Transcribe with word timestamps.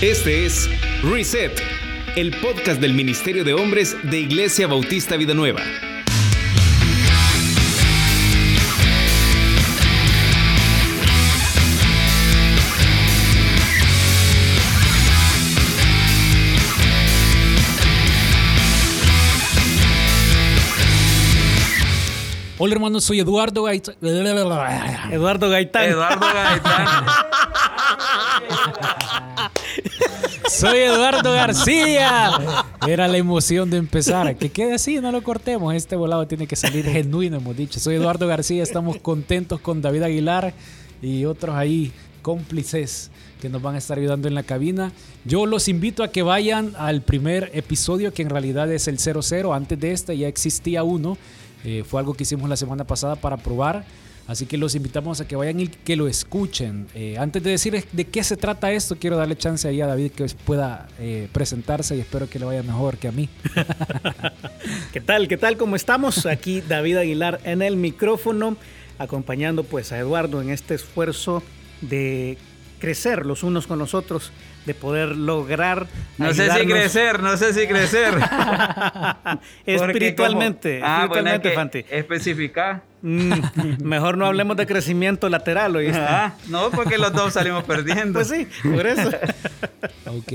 Este 0.00 0.46
es 0.46 0.70
Reset, 1.02 1.60
el 2.14 2.30
podcast 2.40 2.80
del 2.80 2.94
Ministerio 2.94 3.42
de 3.42 3.52
Hombres 3.52 3.96
de 4.04 4.20
Iglesia 4.20 4.68
Bautista 4.68 5.16
Vida 5.16 5.34
Nueva. 5.34 5.60
Hola 22.60 22.74
hermanos, 22.74 23.02
soy 23.02 23.18
Eduardo 23.18 23.64
Gaitán. 23.64 23.96
Eduardo 24.00 25.50
Gaitán. 25.50 25.84
Eduardo 25.86 26.26
Gaitán. 26.32 27.04
Soy 30.58 30.78
Eduardo 30.80 31.32
García. 31.34 32.64
Era 32.84 33.06
la 33.06 33.16
emoción 33.16 33.70
de 33.70 33.76
empezar. 33.76 34.34
Que 34.34 34.50
quede 34.50 34.74
así, 34.74 34.98
no 34.98 35.12
lo 35.12 35.22
cortemos. 35.22 35.72
Este 35.72 35.94
volado 35.94 36.26
tiene 36.26 36.48
que 36.48 36.56
salir 36.56 36.84
genuino, 36.84 37.36
hemos 37.36 37.56
dicho. 37.56 37.78
Soy 37.78 37.94
Eduardo 37.94 38.26
García, 38.26 38.64
estamos 38.64 38.96
contentos 38.96 39.60
con 39.60 39.80
David 39.80 40.02
Aguilar 40.02 40.52
y 41.00 41.26
otros 41.26 41.54
ahí 41.54 41.92
cómplices 42.22 43.12
que 43.40 43.48
nos 43.48 43.62
van 43.62 43.76
a 43.76 43.78
estar 43.78 43.98
ayudando 43.98 44.26
en 44.26 44.34
la 44.34 44.42
cabina. 44.42 44.90
Yo 45.24 45.46
los 45.46 45.68
invito 45.68 46.02
a 46.02 46.08
que 46.08 46.22
vayan 46.22 46.72
al 46.76 47.02
primer 47.02 47.52
episodio, 47.54 48.12
que 48.12 48.22
en 48.22 48.30
realidad 48.30 48.68
es 48.72 48.88
el 48.88 48.98
00. 48.98 49.54
Antes 49.54 49.78
de 49.78 49.92
este 49.92 50.18
ya 50.18 50.26
existía 50.26 50.82
uno. 50.82 51.16
Eh, 51.62 51.84
fue 51.86 52.00
algo 52.00 52.14
que 52.14 52.24
hicimos 52.24 52.48
la 52.48 52.56
semana 52.56 52.82
pasada 52.82 53.14
para 53.14 53.36
probar. 53.36 53.84
Así 54.28 54.44
que 54.44 54.58
los 54.58 54.74
invitamos 54.74 55.22
a 55.22 55.26
que 55.26 55.36
vayan 55.36 55.58
y 55.58 55.68
que 55.68 55.96
lo 55.96 56.06
escuchen. 56.06 56.86
Eh, 56.94 57.16
antes 57.18 57.42
de 57.42 57.50
decir 57.52 57.82
de 57.90 58.04
qué 58.04 58.22
se 58.22 58.36
trata 58.36 58.70
esto, 58.70 58.96
quiero 58.96 59.16
darle 59.16 59.38
chance 59.38 59.66
ahí 59.66 59.80
a 59.80 59.86
David 59.86 60.12
que 60.12 60.26
pueda 60.44 60.86
eh, 60.98 61.28
presentarse 61.32 61.96
y 61.96 62.00
espero 62.00 62.28
que 62.28 62.38
le 62.38 62.44
vaya 62.44 62.62
mejor 62.62 62.98
que 62.98 63.08
a 63.08 63.12
mí. 63.12 63.30
¿Qué 64.92 65.00
tal? 65.00 65.28
¿Qué 65.28 65.38
tal? 65.38 65.56
¿Cómo 65.56 65.76
estamos? 65.76 66.26
Aquí 66.26 66.60
David 66.60 66.98
Aguilar 66.98 67.40
en 67.44 67.62
el 67.62 67.76
micrófono, 67.76 68.58
acompañando 68.98 69.64
pues 69.64 69.92
a 69.92 69.98
Eduardo 69.98 70.42
en 70.42 70.50
este 70.50 70.74
esfuerzo 70.74 71.42
de 71.80 72.36
crecer 72.80 73.24
los 73.24 73.42
unos 73.42 73.66
con 73.66 73.78
los 73.78 73.94
otros, 73.94 74.30
de 74.68 74.74
poder 74.74 75.16
lograr. 75.16 75.86
No 76.18 76.32
sé 76.34 76.52
si 76.52 76.66
crecer, 76.66 77.20
no 77.20 77.36
sé 77.38 77.54
si 77.54 77.66
crecer. 77.66 78.14
espiritualmente, 79.66 80.82
ah, 80.84 81.04
espiritualmente, 81.04 81.48
bueno, 81.48 81.60
Fanti. 81.60 81.84
Especificar. 81.90 82.82
Mm, 83.00 83.32
mejor 83.82 84.18
no 84.18 84.26
hablemos 84.26 84.58
de 84.58 84.66
crecimiento 84.66 85.30
lateral, 85.30 85.74
¿oíste? 85.74 85.98
Ah, 85.98 86.34
no, 86.48 86.70
porque 86.70 86.98
los 86.98 87.14
dos 87.14 87.32
salimos 87.32 87.64
perdiendo. 87.64 88.12
Pues 88.12 88.28
sí, 88.28 88.46
por 88.62 88.86
eso. 88.86 89.08
ok. 90.06 90.32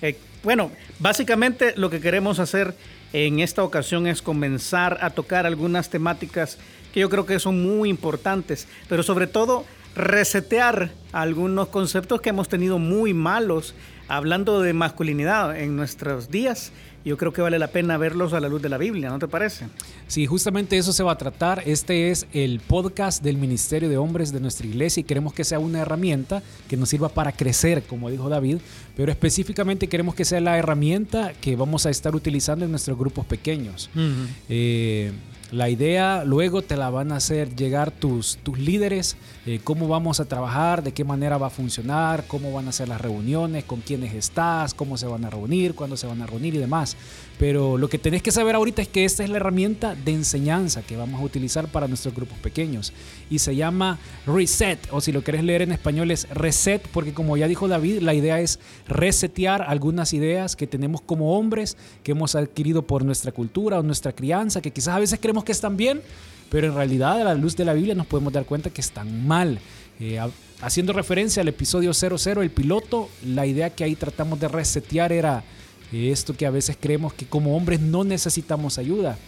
Eh, 0.00 0.18
bueno, 0.42 0.72
básicamente 0.98 1.74
lo 1.76 1.90
que 1.90 2.00
queremos 2.00 2.38
hacer 2.38 2.74
en 3.12 3.40
esta 3.40 3.62
ocasión 3.62 4.06
es 4.06 4.22
comenzar 4.22 4.98
a 5.02 5.10
tocar 5.10 5.44
algunas 5.44 5.90
temáticas 5.90 6.58
que 6.94 7.00
yo 7.00 7.10
creo 7.10 7.26
que 7.26 7.38
son 7.38 7.62
muy 7.62 7.90
importantes, 7.90 8.66
pero 8.88 9.02
sobre 9.02 9.26
todo 9.26 9.66
resetear 9.94 10.90
algunos 11.12 11.68
conceptos 11.68 12.20
que 12.20 12.30
hemos 12.30 12.48
tenido 12.48 12.78
muy 12.78 13.14
malos 13.14 13.74
hablando 14.08 14.60
de 14.60 14.72
masculinidad 14.72 15.58
en 15.58 15.76
nuestros 15.76 16.30
días. 16.30 16.72
Yo 17.04 17.16
creo 17.16 17.32
que 17.32 17.40
vale 17.40 17.58
la 17.58 17.68
pena 17.68 17.96
verlos 17.96 18.32
a 18.32 18.40
la 18.40 18.48
luz 18.48 18.60
de 18.60 18.68
la 18.68 18.76
Biblia, 18.76 19.08
¿no 19.08 19.18
te 19.18 19.28
parece? 19.28 19.66
Sí, 20.08 20.26
justamente 20.26 20.76
eso 20.76 20.92
se 20.92 21.02
va 21.02 21.12
a 21.12 21.18
tratar. 21.18 21.62
Este 21.64 22.10
es 22.10 22.26
el 22.32 22.60
podcast 22.60 23.22
del 23.22 23.38
Ministerio 23.38 23.88
de 23.88 23.96
Hombres 23.96 24.32
de 24.32 24.40
nuestra 24.40 24.66
iglesia 24.66 25.00
y 25.00 25.04
queremos 25.04 25.32
que 25.32 25.44
sea 25.44 25.58
una 25.58 25.80
herramienta 25.80 26.42
que 26.68 26.76
nos 26.76 26.88
sirva 26.88 27.08
para 27.08 27.32
crecer, 27.32 27.84
como 27.84 28.10
dijo 28.10 28.28
David, 28.28 28.58
pero 28.96 29.12
específicamente 29.12 29.86
queremos 29.86 30.14
que 30.14 30.24
sea 30.24 30.40
la 30.40 30.58
herramienta 30.58 31.32
que 31.40 31.56
vamos 31.56 31.86
a 31.86 31.90
estar 31.90 32.14
utilizando 32.14 32.64
en 32.64 32.72
nuestros 32.72 32.98
grupos 32.98 33.24
pequeños. 33.24 33.88
Uh 33.94 33.98
-huh. 33.98 34.26
eh, 34.48 35.12
la 35.50 35.70
idea 35.70 36.24
luego 36.24 36.62
te 36.62 36.76
la 36.76 36.90
van 36.90 37.12
a 37.12 37.16
hacer 37.16 37.54
llegar 37.56 37.90
tus, 37.90 38.36
tus 38.42 38.58
líderes, 38.58 39.16
eh, 39.46 39.60
cómo 39.64 39.88
vamos 39.88 40.20
a 40.20 40.26
trabajar, 40.26 40.82
de 40.82 40.92
qué 40.92 41.04
manera 41.04 41.38
va 41.38 41.46
a 41.46 41.50
funcionar, 41.50 42.24
cómo 42.26 42.52
van 42.52 42.68
a 42.68 42.72
ser 42.72 42.88
las 42.88 43.00
reuniones, 43.00 43.64
con 43.64 43.80
quiénes 43.80 44.14
estás, 44.14 44.74
cómo 44.74 44.98
se 44.98 45.06
van 45.06 45.24
a 45.24 45.30
reunir, 45.30 45.74
cuándo 45.74 45.96
se 45.96 46.06
van 46.06 46.20
a 46.20 46.26
reunir 46.26 46.54
y 46.54 46.58
demás. 46.58 46.96
Pero 47.38 47.78
lo 47.78 47.88
que 47.88 47.98
tenés 47.98 48.22
que 48.22 48.32
saber 48.32 48.56
ahorita 48.56 48.82
es 48.82 48.88
que 48.88 49.04
esta 49.04 49.22
es 49.22 49.30
la 49.30 49.36
herramienta 49.36 49.94
de 49.94 50.12
enseñanza 50.12 50.82
que 50.82 50.96
vamos 50.96 51.20
a 51.20 51.24
utilizar 51.24 51.68
para 51.68 51.86
nuestros 51.86 52.14
grupos 52.14 52.36
pequeños. 52.38 52.92
Y 53.30 53.38
se 53.38 53.54
llama 53.54 53.98
Reset, 54.26 54.80
o 54.90 55.00
si 55.00 55.12
lo 55.12 55.22
querés 55.22 55.44
leer 55.44 55.62
en 55.62 55.70
español 55.70 56.10
es 56.10 56.28
Reset, 56.30 56.86
porque 56.88 57.14
como 57.14 57.36
ya 57.36 57.46
dijo 57.46 57.68
David, 57.68 58.00
la 58.00 58.14
idea 58.14 58.40
es 58.40 58.58
resetear 58.88 59.62
algunas 59.62 60.12
ideas 60.14 60.56
que 60.56 60.66
tenemos 60.66 61.00
como 61.00 61.38
hombres, 61.38 61.76
que 62.02 62.12
hemos 62.12 62.34
adquirido 62.34 62.82
por 62.82 63.04
nuestra 63.04 63.30
cultura 63.30 63.78
o 63.78 63.82
nuestra 63.84 64.12
crianza, 64.12 64.60
que 64.60 64.72
quizás 64.72 64.96
a 64.96 65.00
veces 65.00 65.20
creemos 65.22 65.44
que 65.44 65.52
están 65.52 65.76
bien, 65.76 66.02
pero 66.50 66.66
en 66.66 66.74
realidad 66.74 67.20
a 67.20 67.24
la 67.24 67.34
luz 67.34 67.56
de 67.56 67.64
la 67.64 67.72
Biblia 67.72 67.94
nos 67.94 68.06
podemos 68.06 68.32
dar 68.32 68.46
cuenta 68.46 68.70
que 68.70 68.80
están 68.80 69.28
mal. 69.28 69.60
Eh, 70.00 70.18
haciendo 70.60 70.92
referencia 70.92 71.42
al 71.42 71.48
episodio 71.48 71.92
00, 71.94 72.42
el 72.42 72.50
piloto, 72.50 73.08
la 73.24 73.46
idea 73.46 73.70
que 73.70 73.84
ahí 73.84 73.94
tratamos 73.94 74.40
de 74.40 74.48
resetear 74.48 75.12
era 75.12 75.44
esto 75.92 76.34
que 76.34 76.46
a 76.46 76.50
veces 76.50 76.76
creemos 76.78 77.12
que 77.12 77.26
como 77.26 77.56
hombres 77.56 77.80
no 77.80 78.04
necesitamos 78.04 78.78
ayuda. 78.78 79.18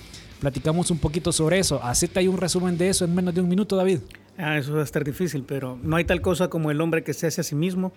Platicamos 0.40 0.90
un 0.90 0.98
poquito 0.98 1.32
sobre 1.32 1.58
eso. 1.58 1.82
Hacete 1.82 2.20
ahí 2.20 2.28
un 2.28 2.38
resumen 2.38 2.78
de 2.78 2.88
eso 2.88 3.04
en 3.04 3.14
menos 3.14 3.34
de 3.34 3.40
un 3.40 3.48
minuto, 3.48 3.76
David. 3.76 4.00
Ah, 4.38 4.56
eso 4.56 4.72
va 4.72 4.80
a 4.80 4.84
estar 4.84 5.04
difícil, 5.04 5.44
pero 5.46 5.78
no 5.82 5.96
hay 5.96 6.04
tal 6.04 6.22
cosa 6.22 6.48
como 6.48 6.70
el 6.70 6.80
hombre 6.80 7.04
que 7.04 7.12
se 7.12 7.26
hace 7.26 7.42
a 7.42 7.44
sí 7.44 7.54
mismo. 7.54 7.92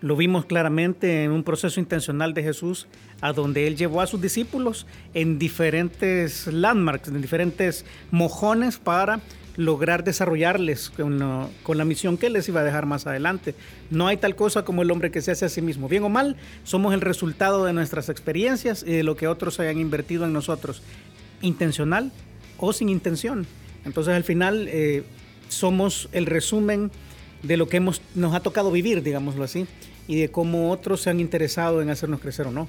Lo 0.00 0.16
vimos 0.16 0.46
claramente 0.46 1.24
en 1.24 1.30
un 1.30 1.42
proceso 1.42 1.78
intencional 1.78 2.32
de 2.32 2.42
Jesús, 2.42 2.86
a 3.20 3.32
donde 3.32 3.66
él 3.66 3.76
llevó 3.76 4.00
a 4.00 4.06
sus 4.06 4.20
discípulos 4.20 4.86
en 5.12 5.38
diferentes 5.38 6.46
landmarks, 6.46 7.08
en 7.08 7.20
diferentes 7.20 7.84
mojones 8.10 8.78
para 8.78 9.20
lograr 9.56 10.04
desarrollarles 10.04 10.90
con, 10.90 11.18
la, 11.18 11.84
misión 11.84 12.16
que 12.16 12.30
les 12.30 12.48
iba 12.48 12.60
a 12.60 12.64
dejar 12.64 12.86
más 12.86 13.06
adelante. 13.06 13.54
No 13.90 14.06
hay 14.06 14.16
tal 14.16 14.36
cosa 14.36 14.64
como 14.64 14.82
el 14.82 14.90
hombre 14.90 15.10
que 15.10 15.22
se 15.22 15.30
hace 15.30 15.44
a 15.44 15.48
sí 15.48 15.62
mismo. 15.62 15.88
Bien 15.88 16.04
o 16.04 16.08
mal, 16.08 16.36
somos 16.64 16.94
el 16.94 17.00
resultado 17.00 17.64
de 17.64 17.72
nuestras 17.72 18.08
experiencias 18.08 18.82
y 18.82 18.92
de 18.92 19.02
lo 19.02 19.16
que 19.16 19.28
otros 19.28 19.60
hayan 19.60 19.78
invertido 19.78 20.24
en 20.24 20.32
nosotros, 20.32 20.82
intencional 21.42 22.12
o 22.58 22.72
sin 22.72 22.88
intención. 22.88 23.46
Entonces 23.84 24.14
al 24.14 24.24
final 24.24 24.68
eh, 24.68 25.04
somos 25.48 26.08
el 26.12 26.26
resumen 26.26 26.90
de 27.42 27.56
lo 27.56 27.68
que 27.68 27.78
hemos, 27.78 28.02
nos 28.14 28.34
ha 28.34 28.40
tocado 28.40 28.70
vivir, 28.70 29.02
digámoslo 29.02 29.44
así, 29.44 29.66
y 30.06 30.20
de 30.20 30.30
cómo 30.30 30.70
otros 30.70 31.02
se 31.02 31.10
han 31.10 31.20
interesado 31.20 31.80
en 31.82 31.90
hacernos 31.90 32.20
crecer 32.20 32.46
o 32.46 32.50
no. 32.50 32.68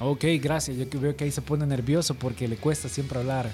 Ok, 0.00 0.24
gracias. 0.40 0.76
Yo 0.76 1.00
veo 1.00 1.16
que 1.16 1.24
ahí 1.24 1.30
se 1.30 1.42
pone 1.42 1.66
nervioso 1.66 2.14
porque 2.14 2.46
le 2.46 2.56
cuesta 2.56 2.88
siempre 2.88 3.18
hablar. 3.18 3.50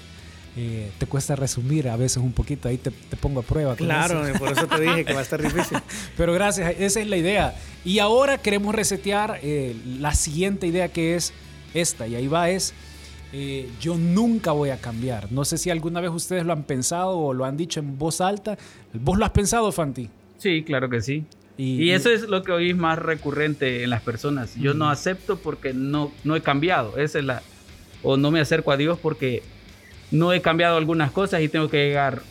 Eh, 0.57 0.89
te 0.97 1.05
cuesta 1.05 1.35
resumir 1.35 1.89
a 1.89 1.97
veces 1.97 2.17
un 2.17 2.31
poquito, 2.31 2.69
ahí 2.69 2.77
te, 2.77 2.89
te 2.89 3.17
pongo 3.17 3.41
a 3.41 3.43
prueba. 3.43 3.75
Claro, 3.75 4.25
eso. 4.25 4.39
por 4.39 4.51
eso 4.51 4.67
te 4.67 4.79
dije 4.79 5.03
que 5.03 5.13
va 5.13 5.19
a 5.19 5.23
estar 5.23 5.41
difícil. 5.41 5.77
Pero 6.17 6.33
gracias, 6.33 6.75
esa 6.79 7.01
es 7.01 7.07
la 7.07 7.17
idea. 7.17 7.55
Y 7.83 7.99
ahora 7.99 8.37
queremos 8.37 8.73
resetear 8.73 9.39
eh, 9.43 9.75
la 9.99 10.13
siguiente 10.13 10.65
idea 10.65 10.87
que 10.87 11.15
es 11.15 11.33
esta, 11.73 12.07
y 12.07 12.15
ahí 12.15 12.27
va, 12.27 12.49
es 12.49 12.73
eh, 13.33 13.69
yo 13.81 13.97
nunca 13.97 14.53
voy 14.53 14.69
a 14.69 14.77
cambiar. 14.77 15.29
No 15.29 15.43
sé 15.43 15.57
si 15.57 15.69
alguna 15.69 15.99
vez 15.99 16.11
ustedes 16.11 16.45
lo 16.45 16.53
han 16.53 16.63
pensado 16.63 17.17
o 17.17 17.33
lo 17.33 17.43
han 17.43 17.57
dicho 17.57 17.81
en 17.81 17.97
voz 17.97 18.21
alta. 18.21 18.57
¿Vos 18.93 19.17
lo 19.17 19.25
has 19.25 19.31
pensado, 19.31 19.69
Fanti? 19.73 20.09
Sí, 20.37 20.63
claro 20.63 20.89
que 20.89 21.01
sí. 21.01 21.25
Y, 21.57 21.83
y, 21.83 21.91
eso 21.91 22.09
es 22.09 22.29
lo 22.29 22.43
que 22.43 22.53
hoy 22.53 22.69
es 22.69 22.77
más 22.77 22.97
recurrente 22.97 23.83
en 23.83 23.89
las 23.89 24.01
personas. 24.01 24.55
Yo 24.55 24.71
uh 24.71 24.73
-huh. 24.73 24.77
no 24.77 24.89
acepto 24.89 25.37
porque 25.37 25.73
no, 25.73 26.13
no 26.23 26.37
he 26.37 26.41
cambiado. 26.41 26.97
Esa 26.97 27.19
es 27.19 27.25
la. 27.25 27.41
O 28.03 28.15
no 28.15 28.31
me 28.31 28.39
acerco 28.39 28.71
a 28.71 28.77
Dios 28.77 28.97
porque 29.01 29.43
no 30.11 30.33
he 30.33 30.41
cambiado 30.41 30.77
algunas 30.77 31.11
cosas 31.11 31.41
y 31.41 31.49
tengo 31.49 31.69
que 31.69 31.77
llegar 31.87 32.21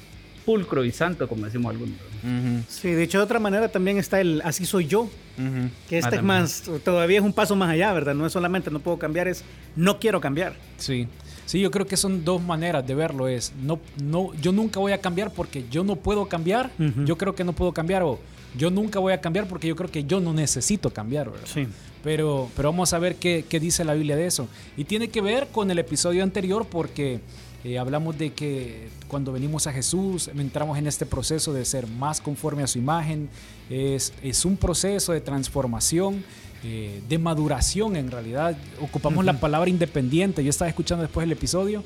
pulcro 0.44 0.84
y 0.84 0.92
santo, 0.92 1.28
como 1.28 1.46
decimos 1.46 1.70
algunos. 1.70 1.96
Uh 2.22 2.26
-huh. 2.26 2.62
Sí, 2.68 2.90
de 2.90 3.02
hecho, 3.02 3.18
de 3.18 3.24
otra 3.24 3.38
manera 3.38 3.68
también 3.68 3.98
está 3.98 4.20
el 4.20 4.42
así 4.44 4.66
soy 4.66 4.86
yo. 4.86 5.02
Uh 5.02 5.08
-huh. 5.40 5.70
Que 5.88 5.98
este 5.98 6.16
ah, 6.16 6.18
es 6.18 6.22
más, 6.22 6.62
todavía 6.84 7.18
es 7.18 7.24
un 7.24 7.32
paso 7.32 7.56
más 7.56 7.70
allá, 7.70 7.92
¿verdad? 7.92 8.14
No 8.14 8.26
es 8.26 8.32
solamente 8.32 8.70
no 8.70 8.80
puedo 8.80 8.98
cambiar, 8.98 9.28
es 9.28 9.44
no 9.76 9.98
quiero 9.98 10.20
cambiar. 10.20 10.54
Sí. 10.76 11.08
Sí, 11.46 11.60
yo 11.60 11.70
creo 11.70 11.86
que 11.86 11.96
son 11.96 12.24
dos 12.24 12.42
maneras 12.42 12.86
de 12.86 12.94
verlo. 12.94 13.28
Es 13.28 13.52
no, 13.62 13.78
no, 14.02 14.32
yo 14.40 14.52
nunca 14.52 14.80
voy 14.80 14.92
a 14.92 14.98
cambiar 14.98 15.30
porque 15.32 15.64
yo 15.70 15.84
no 15.84 15.96
puedo 15.96 16.26
cambiar. 16.26 16.70
Uh 16.78 16.82
-huh. 16.82 17.04
Yo 17.04 17.16
creo 17.16 17.34
que 17.34 17.44
no 17.44 17.52
puedo 17.52 17.72
cambiar 17.72 18.02
o 18.02 18.18
yo 18.56 18.70
nunca 18.70 18.98
voy 18.98 19.12
a 19.12 19.20
cambiar 19.20 19.46
porque 19.46 19.66
yo 19.68 19.76
creo 19.76 19.90
que 19.90 20.04
yo 20.04 20.20
no 20.20 20.32
necesito 20.32 20.90
cambiar, 20.90 21.30
¿verdad? 21.30 21.48
Sí. 21.52 21.66
Pero, 22.02 22.50
pero 22.54 22.70
vamos 22.70 22.92
a 22.92 22.98
ver 22.98 23.16
qué, 23.16 23.44
qué 23.48 23.58
dice 23.58 23.84
la 23.84 23.94
Biblia 23.94 24.14
de 24.14 24.26
eso. 24.26 24.46
Y 24.76 24.84
tiene 24.84 25.08
que 25.08 25.20
ver 25.20 25.48
con 25.50 25.70
el 25.70 25.78
episodio 25.78 26.22
anterior 26.22 26.66
porque 26.70 27.20
eh, 27.64 27.78
hablamos 27.78 28.18
de 28.18 28.32
que 28.34 28.88
cuando 29.08 29.32
venimos 29.32 29.66
a 29.66 29.72
Jesús 29.72 30.28
entramos 30.28 30.76
en 30.76 30.86
este 30.86 31.06
proceso 31.06 31.52
de 31.54 31.64
ser 31.64 31.86
más 31.86 32.20
conforme 32.20 32.62
a 32.62 32.66
su 32.66 32.78
imagen. 32.78 33.30
Es, 33.70 34.12
es 34.22 34.44
un 34.44 34.58
proceso 34.58 35.12
de 35.12 35.22
transformación, 35.22 36.22
eh, 36.62 37.00
de 37.08 37.18
maduración 37.18 37.96
en 37.96 38.10
realidad. 38.10 38.56
Ocupamos 38.82 39.18
uh 39.18 39.22
-huh. 39.22 39.32
la 39.32 39.40
palabra 39.40 39.70
independiente. 39.70 40.44
Yo 40.44 40.50
estaba 40.50 40.68
escuchando 40.68 41.02
después 41.02 41.24
el 41.24 41.32
episodio 41.32 41.82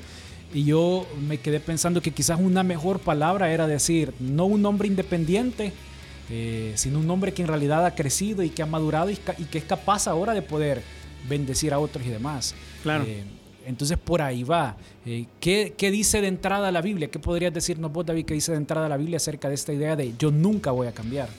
y 0.53 0.65
yo 0.65 1.07
me 1.27 1.37
quedé 1.37 1.59
pensando 1.59 2.01
que 2.01 2.11
quizás 2.11 2.39
una 2.39 2.63
mejor 2.63 2.99
palabra 2.99 3.51
era 3.51 3.65
decir, 3.65 4.13
no 4.19 4.45
un 4.45 4.65
hombre 4.65 4.87
independiente, 4.87 5.71
eh, 6.29 6.73
sino 6.75 6.99
un 6.99 7.09
hombre 7.09 7.33
que 7.33 7.41
en 7.41 7.47
realidad 7.47 7.85
ha 7.85 7.95
crecido 7.95 8.43
y 8.43 8.49
que 8.49 8.61
ha 8.63 8.65
madurado 8.65 9.09
y, 9.11 9.15
que 9.15 9.57
es 9.57 9.63
capaz 9.63 10.07
ahora 10.07 10.33
de 10.33 10.41
poder 10.41 10.81
bendecir 11.27 11.73
a 11.73 11.79
otros 11.79 12.05
y 12.05 12.09
demás. 12.09 12.55
Claro. 12.83 13.05
Eh, 13.07 13.23
entonces 13.65 13.97
por 13.97 14.21
ahí 14.21 14.43
va. 14.43 14.75
Eh, 15.05 15.25
¿qué, 15.39 15.73
¿qué, 15.77 15.91
dice 15.91 16.21
de 16.21 16.27
entrada 16.27 16.71
la 16.71 16.81
Biblia? 16.81 17.09
¿Qué 17.09 17.19
podrías 17.19 17.53
decirnos 17.53 17.91
vos, 17.91 18.05
David, 18.05 18.25
qué 18.25 18.33
dice 18.33 18.51
de 18.51 18.57
entrada 18.57 18.89
la 18.89 18.97
Biblia 18.97 19.17
acerca 19.17 19.49
de 19.49 19.55
esta 19.55 19.73
idea 19.73 19.95
de 19.95 20.13
yo 20.17 20.31
nunca 20.31 20.71
voy 20.71 20.87
a 20.87 20.91
cambiar? 20.91 21.29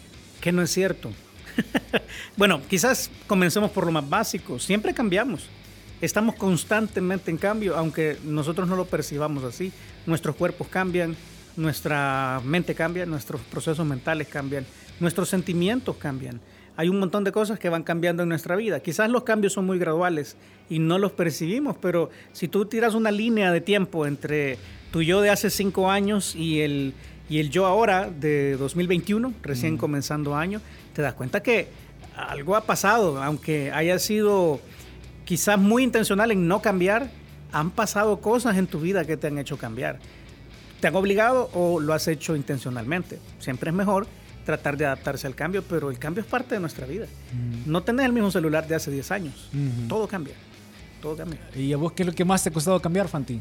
Que 0.40 0.52
no 0.52 0.62
es 0.62 0.70
cierto. 0.70 1.10
bueno, 2.36 2.60
quizás 2.68 3.10
comencemos 3.26 3.70
por 3.70 3.86
lo 3.86 3.92
más 3.92 4.08
básico. 4.08 4.58
Siempre 4.58 4.94
cambiamos. 4.94 5.48
Estamos 6.00 6.34
constantemente 6.36 7.30
en 7.30 7.36
cambio, 7.36 7.76
aunque 7.76 8.16
nosotros 8.24 8.68
no 8.68 8.76
lo 8.76 8.86
percibamos 8.86 9.44
así. 9.44 9.70
Nuestros 10.06 10.34
cuerpos 10.34 10.68
cambian, 10.68 11.14
nuestra 11.56 12.40
mente 12.44 12.74
cambia, 12.74 13.04
nuestros 13.04 13.40
procesos 13.42 13.86
mentales 13.86 14.28
cambian, 14.28 14.64
nuestros 14.98 15.28
sentimientos 15.28 15.96
cambian. 15.96 16.40
Hay 16.80 16.88
un 16.88 16.98
montón 16.98 17.24
de 17.24 17.30
cosas 17.30 17.58
que 17.58 17.68
van 17.68 17.82
cambiando 17.82 18.22
en 18.22 18.30
nuestra 18.30 18.56
vida. 18.56 18.80
Quizás 18.80 19.10
los 19.10 19.22
cambios 19.22 19.52
son 19.52 19.66
muy 19.66 19.78
graduales 19.78 20.38
y 20.70 20.78
no 20.78 20.96
los 20.96 21.12
percibimos, 21.12 21.76
pero 21.76 22.08
si 22.32 22.48
tú 22.48 22.64
tiras 22.64 22.94
una 22.94 23.10
línea 23.10 23.52
de 23.52 23.60
tiempo 23.60 24.06
entre 24.06 24.56
tu 24.90 25.02
yo 25.02 25.20
de 25.20 25.28
hace 25.28 25.50
cinco 25.50 25.90
años 25.90 26.34
y 26.34 26.62
el, 26.62 26.94
y 27.28 27.38
el 27.38 27.50
yo 27.50 27.66
ahora 27.66 28.08
de 28.08 28.56
2021, 28.56 29.34
recién 29.42 29.76
comenzando 29.76 30.34
año, 30.34 30.62
te 30.94 31.02
das 31.02 31.12
cuenta 31.12 31.42
que 31.42 31.68
algo 32.16 32.56
ha 32.56 32.62
pasado, 32.62 33.22
aunque 33.22 33.70
haya 33.72 33.98
sido 33.98 34.58
quizás 35.26 35.58
muy 35.58 35.82
intencional 35.82 36.30
en 36.30 36.48
no 36.48 36.62
cambiar, 36.62 37.10
han 37.52 37.72
pasado 37.72 38.22
cosas 38.22 38.56
en 38.56 38.66
tu 38.66 38.80
vida 38.80 39.04
que 39.04 39.18
te 39.18 39.26
han 39.26 39.36
hecho 39.36 39.58
cambiar. 39.58 39.98
¿Te 40.80 40.86
han 40.86 40.96
obligado 40.96 41.50
o 41.52 41.78
lo 41.78 41.92
has 41.92 42.08
hecho 42.08 42.34
intencionalmente? 42.34 43.18
Siempre 43.38 43.68
es 43.68 43.76
mejor 43.76 44.06
tratar 44.44 44.76
de 44.76 44.86
adaptarse 44.86 45.26
al 45.26 45.34
cambio, 45.34 45.62
pero 45.62 45.90
el 45.90 45.98
cambio 45.98 46.22
es 46.22 46.28
parte 46.28 46.54
de 46.54 46.60
nuestra 46.60 46.86
vida. 46.86 47.06
No 47.66 47.82
tenés 47.82 48.06
el 48.06 48.12
mismo 48.12 48.30
celular 48.30 48.66
de 48.66 48.74
hace 48.74 48.90
10 48.90 49.10
años. 49.10 49.50
Todo 49.88 50.06
cambia. 50.06 50.34
Todo 51.00 51.16
cambia. 51.16 51.40
¿Y 51.54 51.72
a 51.72 51.76
vos 51.76 51.92
qué 51.92 52.02
es 52.02 52.06
lo 52.06 52.14
que 52.14 52.24
más 52.24 52.42
te 52.42 52.50
ha 52.50 52.52
costado 52.52 52.80
cambiar, 52.80 53.08
Fanti? 53.08 53.40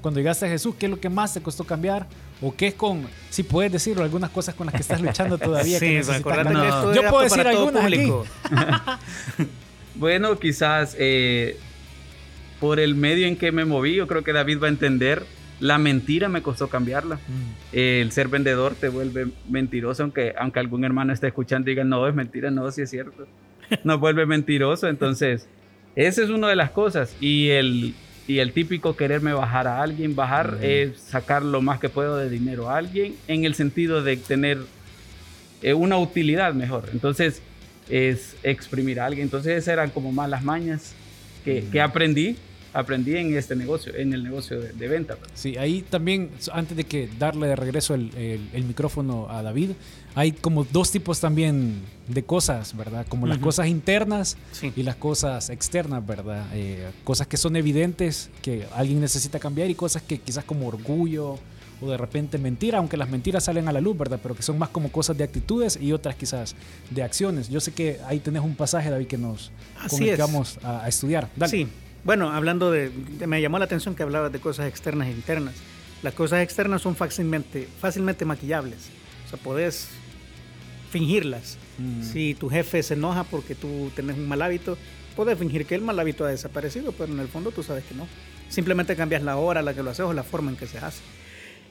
Cuando 0.00 0.20
llegaste 0.20 0.46
a 0.46 0.48
Jesús, 0.48 0.74
¿qué 0.78 0.86
es 0.86 0.90
lo 0.90 1.00
que 1.00 1.08
más 1.08 1.34
te 1.34 1.40
costó 1.40 1.64
cambiar? 1.64 2.06
¿O 2.40 2.54
qué 2.54 2.68
es 2.68 2.74
con, 2.74 3.06
si 3.30 3.42
puedes 3.42 3.72
decirlo, 3.72 4.04
algunas 4.04 4.30
cosas 4.30 4.54
con 4.54 4.66
las 4.66 4.74
que 4.74 4.82
estás 4.82 5.00
luchando 5.00 5.38
todavía? 5.38 5.78
sí, 5.78 5.86
que 5.86 6.44
no. 6.44 6.94
Yo 6.94 7.02
puedo 7.10 7.22
decir 7.22 7.46
algunas 7.46 7.82
público. 7.82 8.24
bueno, 9.96 10.38
quizás 10.38 10.94
eh, 10.98 11.58
por 12.60 12.78
el 12.78 12.94
medio 12.94 13.26
en 13.26 13.36
que 13.36 13.50
me 13.50 13.64
moví, 13.64 13.96
yo 13.96 14.06
creo 14.06 14.22
que 14.22 14.32
David 14.32 14.62
va 14.62 14.66
a 14.66 14.70
entender. 14.70 15.26
La 15.60 15.78
mentira 15.78 16.28
me 16.28 16.42
costó 16.42 16.68
cambiarla. 16.68 17.16
Mm. 17.16 17.76
el 17.76 18.12
ser 18.12 18.28
vendedor 18.28 18.74
te 18.74 18.88
vuelve 18.88 19.28
mentiroso, 19.48 20.02
aunque, 20.02 20.34
aunque 20.38 20.60
algún 20.60 20.84
hermano 20.84 21.12
esté 21.12 21.28
escuchando 21.28 21.68
y 21.68 21.72
diga, 21.72 21.84
no, 21.84 22.06
es 22.06 22.14
mentira, 22.14 22.50
no, 22.50 22.70
sí 22.70 22.82
es 22.82 22.90
cierto. 22.90 23.26
Nos 23.84 24.00
vuelve 24.00 24.26
mentiroso. 24.26 24.88
Entonces, 24.88 25.46
esa 25.96 26.22
es 26.22 26.30
una 26.30 26.48
de 26.48 26.56
las 26.56 26.70
cosas. 26.70 27.16
Y 27.20 27.48
el, 27.48 27.94
y 28.26 28.38
el 28.38 28.52
típico 28.52 28.96
quererme 28.96 29.32
bajar 29.32 29.66
a 29.66 29.82
alguien, 29.82 30.14
bajar 30.14 30.58
es 30.62 30.98
sacar 30.98 31.42
lo 31.42 31.60
más 31.60 31.80
que 31.80 31.88
puedo 31.88 32.16
de 32.16 32.30
dinero 32.30 32.70
a 32.70 32.76
alguien 32.76 33.14
en 33.26 33.44
el 33.44 33.54
sentido 33.54 34.02
de 34.02 34.16
tener 34.16 34.58
eh, 35.62 35.74
una 35.74 35.98
utilidad 35.98 36.54
mejor. 36.54 36.90
Entonces, 36.92 37.42
es 37.88 38.36
exprimir 38.42 39.00
a 39.00 39.06
alguien. 39.06 39.24
Entonces, 39.24 39.56
esas 39.56 39.72
eran 39.72 39.90
como 39.90 40.12
más 40.12 40.28
las 40.28 40.44
mañas 40.44 40.94
que, 41.44 41.64
que 41.72 41.80
aprendí 41.80 42.36
aprendí 42.78 43.16
en 43.16 43.36
este 43.36 43.56
negocio, 43.56 43.92
en 43.96 44.12
el 44.12 44.22
negocio 44.22 44.60
de, 44.60 44.88
venta. 44.88 45.16
Sí, 45.34 45.56
ahí 45.56 45.82
también, 45.82 46.30
antes 46.52 46.76
de 46.76 46.84
que 46.84 47.08
darle 47.18 47.48
de 47.48 47.56
regreso 47.56 47.94
el, 47.94 48.64
micrófono 48.68 49.28
a 49.28 49.42
David, 49.42 49.70
hay 50.14 50.30
como 50.30 50.62
dos 50.62 50.92
tipos 50.92 51.18
también 51.18 51.82
de 52.06 52.22
cosas, 52.22 52.76
¿verdad? 52.76 53.04
Como 53.08 53.26
las 53.26 53.38
cosas 53.38 53.66
internas 53.66 54.36
y 54.76 54.84
las 54.84 54.94
cosas 54.94 55.50
externas, 55.50 56.06
¿verdad? 56.06 56.46
Eh, 56.54 56.88
cosas 57.02 57.26
que 57.26 57.36
son 57.36 57.56
evidentes, 57.56 58.30
que 58.42 58.64
alguien 58.72 59.00
necesita 59.00 59.40
cambiar 59.40 59.68
y 59.70 59.74
cosas 59.74 60.02
que 60.02 60.18
quizás 60.18 60.44
como 60.44 60.68
orgullo 60.68 61.36
o 61.80 61.90
de 61.90 61.96
repente 61.96 62.38
mentira, 62.38 62.78
aunque 62.78 62.96
las 62.96 63.08
mentiras 63.08 63.44
salen 63.44 63.66
a 63.66 63.72
la 63.72 63.80
luz, 63.80 63.98
¿verdad? 63.98 64.20
Pero 64.22 64.36
que 64.36 64.42
son 64.42 64.56
más 64.56 64.68
como 64.68 64.92
cosas 64.92 65.16
de 65.16 65.24
actitudes 65.24 65.78
y 65.80 65.92
otras 65.92 66.14
quizás 66.14 66.54
de 66.90 67.02
acciones. 67.02 67.48
Yo 67.48 67.58
sé 67.58 67.72
que 67.72 67.98
ahí 68.06 68.20
tenés 68.20 68.42
un 68.42 68.54
pasaje, 68.54 68.88
David, 68.88 69.08
que 69.08 69.18
nos 69.18 69.50
Así 69.80 70.10
vamos 70.16 70.58
a, 70.62 70.88
estudiar. 70.88 71.28
Dale. 71.36 71.50
Sí, 71.50 71.68
bueno, 72.04 72.30
hablando 72.30 72.70
de, 72.70 72.90
Me 73.26 73.40
llamó 73.40 73.58
la 73.58 73.64
atención 73.64 73.94
que 73.94 74.02
hablabas 74.02 74.32
de 74.32 74.40
cosas 74.40 74.66
externas 74.66 75.08
e 75.08 75.12
internas. 75.12 75.54
Las 76.02 76.14
cosas 76.14 76.42
externas 76.42 76.82
son 76.82 76.94
fácilmente, 76.94 77.68
fácilmente 77.80 78.24
maquillables. 78.24 78.88
O 79.26 79.30
sea, 79.30 79.38
podés 79.38 79.88
fingirlas. 80.90 81.58
Mm. 81.78 82.02
Si 82.02 82.34
tu 82.34 82.48
jefe 82.48 82.82
se 82.82 82.94
enoja 82.94 83.24
porque 83.24 83.54
tú 83.54 83.90
tenés 83.94 84.16
un 84.16 84.28
mal 84.28 84.42
hábito, 84.42 84.78
puedes 85.16 85.38
fingir 85.38 85.66
que 85.66 85.74
el 85.74 85.82
mal 85.82 85.98
hábito 85.98 86.24
ha 86.24 86.28
desaparecido, 86.28 86.92
pero 86.92 87.12
en 87.12 87.20
el 87.20 87.28
fondo 87.28 87.50
tú 87.50 87.62
sabes 87.62 87.84
que 87.84 87.94
no. 87.94 88.06
Simplemente 88.48 88.96
cambias 88.96 89.22
la 89.22 89.36
hora 89.36 89.60
a 89.60 89.62
la 89.62 89.74
que 89.74 89.82
lo 89.82 89.90
haces 89.90 90.06
o 90.06 90.12
la 90.12 90.22
forma 90.22 90.50
en 90.50 90.56
que 90.56 90.66
se 90.66 90.78
hace. 90.78 91.00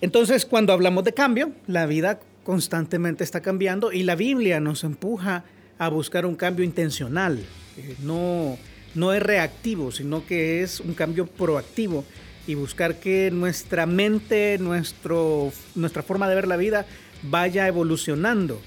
Entonces, 0.02 0.46
cuando 0.46 0.74
hablamos 0.74 1.04
de 1.04 1.14
cambio, 1.14 1.52
la 1.66 1.88
vida 1.88 2.20
constantemente 2.44 3.24
está 3.24 3.42
cambiando 3.42 3.92
y 3.92 4.04
la 4.04 4.16
Biblia 4.16 4.60
nos 4.60 4.84
empuja 4.84 5.44
a 5.80 5.90
buscar 5.90 6.26
un 6.26 6.36
cambio 6.36 6.64
intencional. 6.64 7.40
Eh, 7.78 7.96
no 8.04 8.58
no 8.96 9.14
es 9.14 9.22
reactivo, 9.22 9.92
sino 9.92 10.26
que 10.26 10.64
es 10.64 10.80
un 10.80 10.94
cambio 10.94 11.28
proactivo 11.28 12.04
y 12.48 12.56
buscar 12.56 13.00
que 13.00 13.30
nuestra 13.32 13.86
mente, 13.86 14.58
nuestro, 14.60 15.52
nuestra 15.76 16.02
forma 16.02 16.30
de 16.30 16.36
ver 16.36 16.48
la 16.48 16.58
vida 16.58 16.86
vaya 17.24 17.68
evolucionando 17.68 18.60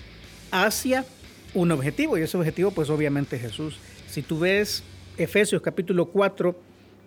hacia 0.51 1.05
un 1.55 1.73
objetivo 1.73 2.19
y 2.19 2.23
ese 2.23 2.37
objetivo 2.37 2.71
pues 2.71 2.91
obviamente 2.91 3.39
Jesús. 3.39 3.79
Si 4.09 4.23
tú 4.23 4.39
ves 4.39 4.83
Efesios 5.17 5.63
capítulo 5.63 6.07
4, 6.07 6.57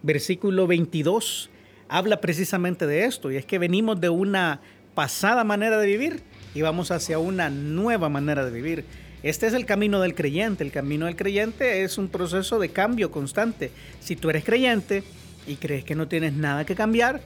versículo 0.02 0.68
22, 0.68 1.50
habla 1.88 2.20
precisamente 2.22 2.88
de 2.88 3.06
esto 3.06 3.32
y 3.32 3.38
es 3.38 3.46
que 3.46 3.60
venimos 3.60 4.00
de 4.02 4.10
una 4.10 4.62
pasada 4.96 5.44
manera 5.44 5.78
de 5.78 5.88
vivir 5.88 6.24
y 6.56 6.62
vamos 6.62 6.92
hacia 6.92 7.20
una 7.20 7.50
nueva 7.50 8.10
manera 8.10 8.46
de 8.46 8.52
vivir. 8.52 8.86
Este 9.24 9.48
es 9.48 9.54
el 9.54 9.66
camino 9.66 10.02
del 10.02 10.16
creyente. 10.16 10.66
El 10.66 10.72
camino 10.72 11.06
del 11.06 11.16
creyente 11.16 11.84
es 11.84 11.98
un 11.98 12.10
proceso 12.10 12.60
de 12.60 12.70
cambio 12.70 13.10
constante. 13.10 13.72
Si 14.02 14.18
tú 14.18 14.30
eres 14.30 14.44
creyente 14.44 15.04
y 15.48 15.56
crees 15.56 15.86
que 15.86 15.96
no 15.96 16.10
tienes 16.10 16.34
nada 16.34 16.66
que 16.66 16.76
cambiar, 16.76 17.22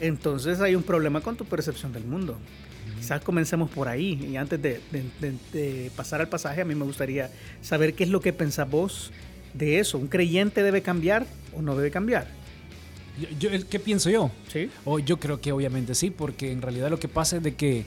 entonces 0.00 0.60
hay 0.60 0.74
un 0.74 0.82
problema 0.82 1.20
con 1.20 1.36
tu 1.36 1.44
percepción 1.44 1.92
del 1.92 2.04
mundo. 2.04 2.38
Quizás 2.98 3.20
comencemos 3.20 3.70
por 3.70 3.86
ahí. 3.86 4.28
Y 4.32 4.36
antes 4.36 4.60
de, 4.62 5.90
pasar 5.94 6.22
al 6.22 6.28
pasaje, 6.28 6.62
a 6.62 6.64
mí 6.64 6.74
me 6.74 6.86
gustaría 6.86 7.30
saber 7.60 7.92
qué 7.92 8.04
es 8.04 8.10
lo 8.10 8.22
que 8.22 8.32
pensás 8.32 8.68
vos 8.68 9.12
de 9.52 9.78
eso. 9.78 9.98
¿Un 9.98 10.08
creyente 10.08 10.62
debe 10.62 10.80
cambiar 10.80 11.26
o 11.54 11.60
no 11.60 11.76
debe 11.76 11.90
cambiar? 11.90 12.28
¿Qué 13.68 13.78
pienso 13.78 14.08
yo? 14.08 14.30
¿Sí? 14.50 14.70
O 14.86 14.98
yo 14.98 15.20
creo 15.20 15.38
que 15.38 15.52
obviamente 15.52 15.94
sí, 15.94 16.08
porque 16.08 16.50
en 16.50 16.62
realidad 16.62 16.88
lo 16.88 16.98
que 16.98 17.08
pasa 17.08 17.36
es 17.36 17.42
de 17.42 17.54
que 17.54 17.84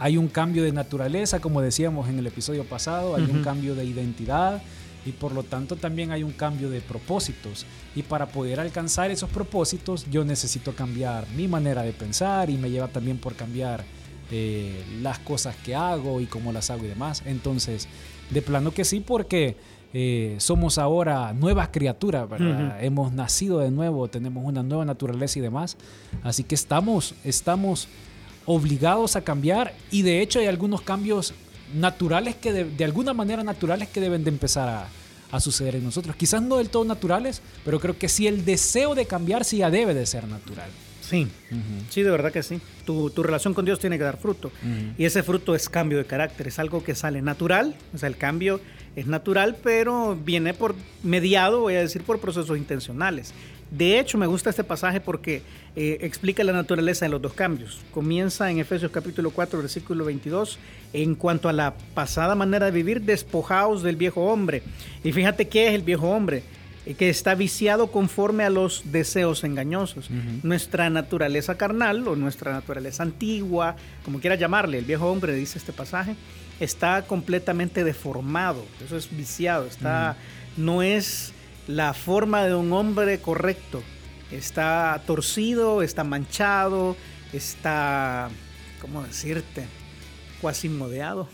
hay 0.00 0.16
un 0.16 0.28
cambio 0.28 0.64
de 0.64 0.72
naturaleza, 0.72 1.40
como 1.40 1.60
decíamos 1.60 2.08
en 2.08 2.18
el 2.18 2.26
episodio 2.26 2.64
pasado, 2.64 3.16
hay 3.16 3.24
un 3.24 3.42
cambio 3.42 3.74
de 3.74 3.84
identidad 3.84 4.62
y 5.04 5.12
por 5.12 5.32
lo 5.32 5.42
tanto 5.42 5.76
también 5.76 6.10
hay 6.10 6.22
un 6.22 6.32
cambio 6.32 6.70
de 6.70 6.80
propósitos. 6.80 7.66
Y 7.94 8.02
para 8.02 8.26
poder 8.26 8.60
alcanzar 8.60 9.10
esos 9.10 9.28
propósitos 9.28 10.10
yo 10.10 10.24
necesito 10.24 10.74
cambiar 10.74 11.28
mi 11.36 11.48
manera 11.48 11.82
de 11.82 11.92
pensar 11.92 12.48
y 12.48 12.56
me 12.56 12.70
lleva 12.70 12.88
también 12.88 13.18
por 13.18 13.34
cambiar 13.34 13.84
eh, 14.30 14.82
las 15.02 15.18
cosas 15.18 15.54
que 15.56 15.74
hago 15.74 16.22
y 16.22 16.26
cómo 16.26 16.50
las 16.50 16.70
hago 16.70 16.86
y 16.86 16.88
demás. 16.88 17.22
Entonces, 17.26 17.86
de 18.30 18.40
plano 18.40 18.72
que 18.72 18.86
sí, 18.86 19.00
porque 19.00 19.58
eh, 19.92 20.34
somos 20.38 20.78
ahora 20.78 21.34
nuevas 21.34 21.68
criaturas, 21.68 22.26
¿verdad? 22.26 22.82
Hemos 22.82 23.12
nacido 23.12 23.58
de 23.58 23.70
nuevo, 23.70 24.08
tenemos 24.08 24.44
una 24.46 24.62
nueva 24.62 24.86
naturaleza 24.86 25.40
y 25.40 25.42
demás. 25.42 25.76
Así 26.22 26.42
que 26.42 26.54
estamos, 26.54 27.14
estamos 27.22 27.86
obligados 28.50 29.14
a 29.14 29.22
cambiar 29.22 29.74
y 29.92 30.02
de 30.02 30.20
hecho 30.20 30.40
hay 30.40 30.46
algunos 30.46 30.82
cambios 30.82 31.34
naturales 31.72 32.34
que 32.34 32.52
de, 32.52 32.84
alguna 32.84 33.14
manera 33.14 33.44
naturales 33.44 33.88
que 33.88 34.00
deben 34.00 34.24
de 34.24 34.30
empezar 34.30 34.68
a, 34.68 34.88
a, 35.30 35.38
suceder 35.38 35.76
en 35.76 35.84
nosotros. 35.84 36.16
Quizás 36.16 36.42
no 36.42 36.56
del 36.56 36.68
todo 36.68 36.84
naturales, 36.84 37.42
pero 37.64 37.78
creo 37.78 37.96
que 37.96 38.08
sí 38.08 38.26
el 38.26 38.44
deseo 38.44 38.96
de 38.96 39.06
cambiar 39.06 39.44
sí 39.44 39.58
ya 39.58 39.70
debe 39.70 39.94
de 39.94 40.04
ser 40.04 40.26
natural. 40.26 40.68
Sí, 41.00 41.28
sí, 41.90 42.02
de 42.02 42.10
verdad 42.10 42.32
que 42.32 42.42
sí. 42.42 42.60
Tu, 42.84 43.10
tu, 43.10 43.22
relación 43.22 43.54
con 43.54 43.64
Dios 43.64 43.78
tiene 43.78 43.98
que 43.98 44.04
dar 44.04 44.16
fruto. 44.16 44.50
Y 44.98 45.04
ese 45.04 45.22
fruto 45.22 45.54
es 45.54 45.68
cambio 45.68 45.98
de 45.98 46.04
carácter, 46.04 46.48
es 46.48 46.58
algo 46.58 46.82
que 46.82 46.96
sale 46.96 47.22
natural, 47.22 47.76
o 47.94 47.98
sea, 47.98 48.08
el 48.08 48.16
cambio 48.16 48.60
es 48.96 49.06
natural, 49.06 49.56
pero 49.62 50.16
viene 50.16 50.54
por 50.54 50.74
mediado, 51.04 51.60
voy 51.60 51.74
a 51.74 51.80
decir, 51.80 52.02
por 52.02 52.20
procesos 52.20 52.56
intencionales. 52.56 53.32
De 53.70 54.00
hecho, 54.00 54.18
me 54.18 54.26
gusta 54.26 54.50
este 54.50 54.64
pasaje 54.64 55.00
porque 55.00 55.42
eh, 55.76 55.98
explica 56.00 56.42
la 56.42 56.52
naturaleza 56.52 57.04
de 57.04 57.10
los 57.10 57.22
dos 57.22 57.34
cambios. 57.34 57.80
Comienza 57.92 58.50
en 58.50 58.58
Efesios 58.58 58.90
capítulo 58.90 59.30
4, 59.30 59.60
versículo 59.60 60.04
22, 60.04 60.58
en 60.92 61.14
cuanto 61.14 61.48
a 61.48 61.52
la 61.52 61.74
pasada 61.94 62.34
manera 62.34 62.66
de 62.66 62.72
vivir, 62.72 63.02
despojados 63.02 63.82
del 63.84 63.94
viejo 63.94 64.22
hombre. 64.24 64.62
Y 65.04 65.12
fíjate 65.12 65.46
qué 65.46 65.68
es 65.68 65.74
el 65.74 65.82
viejo 65.82 66.10
hombre, 66.10 66.42
eh, 66.84 66.94
que 66.94 67.10
está 67.10 67.36
viciado 67.36 67.92
conforme 67.92 68.42
a 68.42 68.50
los 68.50 68.90
deseos 68.90 69.44
engañosos. 69.44 70.10
Nuestra 70.42 70.90
naturaleza 70.90 71.56
carnal 71.56 72.08
o 72.08 72.16
nuestra 72.16 72.52
naturaleza 72.52 73.04
antigua, 73.04 73.76
como 74.04 74.18
quiera 74.18 74.34
llamarle, 74.34 74.78
el 74.78 74.84
viejo 74.84 75.08
hombre, 75.08 75.32
dice 75.32 75.58
este 75.58 75.72
pasaje, 75.72 76.16
está 76.58 77.02
completamente 77.02 77.84
deformado, 77.84 78.64
eso 78.84 78.96
es 78.96 79.16
viciado, 79.16 79.66
está, 79.66 80.16
no 80.56 80.82
es 80.82 81.32
la 81.70 81.94
forma 81.94 82.44
de 82.44 82.54
un 82.54 82.72
hombre 82.72 83.18
correcto, 83.20 83.82
está 84.30 85.02
torcido, 85.06 85.82
está 85.82 86.04
manchado, 86.04 86.96
está, 87.32 88.28
¿cómo 88.80 89.02
decirte? 89.02 89.66
modeado. 90.70 91.28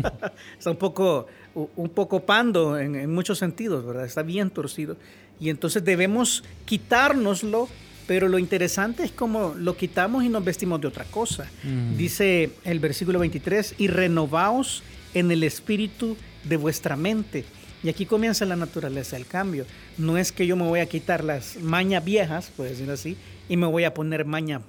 está 0.58 0.70
un 0.70 0.76
poco, 0.76 1.26
un 1.54 1.88
poco 1.88 2.20
pando 2.20 2.78
en, 2.78 2.94
en, 2.94 3.12
muchos 3.12 3.38
sentidos, 3.38 3.84
¿verdad? 3.84 4.04
Está 4.04 4.22
bien 4.22 4.48
torcido. 4.48 4.96
Y 5.40 5.50
entonces 5.50 5.84
debemos 5.84 6.44
quitárnoslo 6.64 7.68
pero 8.06 8.28
lo 8.28 8.38
interesante 8.38 9.04
es 9.04 9.12
cómo 9.12 9.54
lo 9.56 9.76
quitamos 9.76 10.24
y 10.24 10.28
nos 10.28 10.44
vestimos 10.44 10.80
de 10.80 10.88
otra 10.88 11.04
cosa. 11.04 11.46
Dice 11.96 12.50
el 12.64 12.78
versículo 12.78 13.18
23, 13.18 13.76
y 13.78 13.88
renovaos 13.88 14.82
en 15.14 15.30
el 15.30 15.42
espíritu 15.42 16.16
de 16.44 16.56
vuestra 16.56 16.96
mente. 16.96 17.44
Y 17.84 17.90
aquí 17.90 18.06
comienza 18.06 18.46
la 18.46 18.56
naturaleza 18.56 19.16
del 19.16 19.26
cambio. 19.26 19.66
No 19.98 20.16
es 20.16 20.32
que 20.32 20.46
yo 20.46 20.56
me 20.56 20.64
voy 20.64 20.80
a 20.80 20.86
quitar 20.86 21.22
las 21.22 21.58
mañas 21.58 22.02
viejas, 22.02 22.50
puede 22.56 22.70
decir 22.70 22.90
así, 22.90 23.16
y 23.46 23.58
me 23.58 23.66
voy 23.66 23.84
a 23.84 23.92
poner 23.92 24.24
mañas 24.24 24.62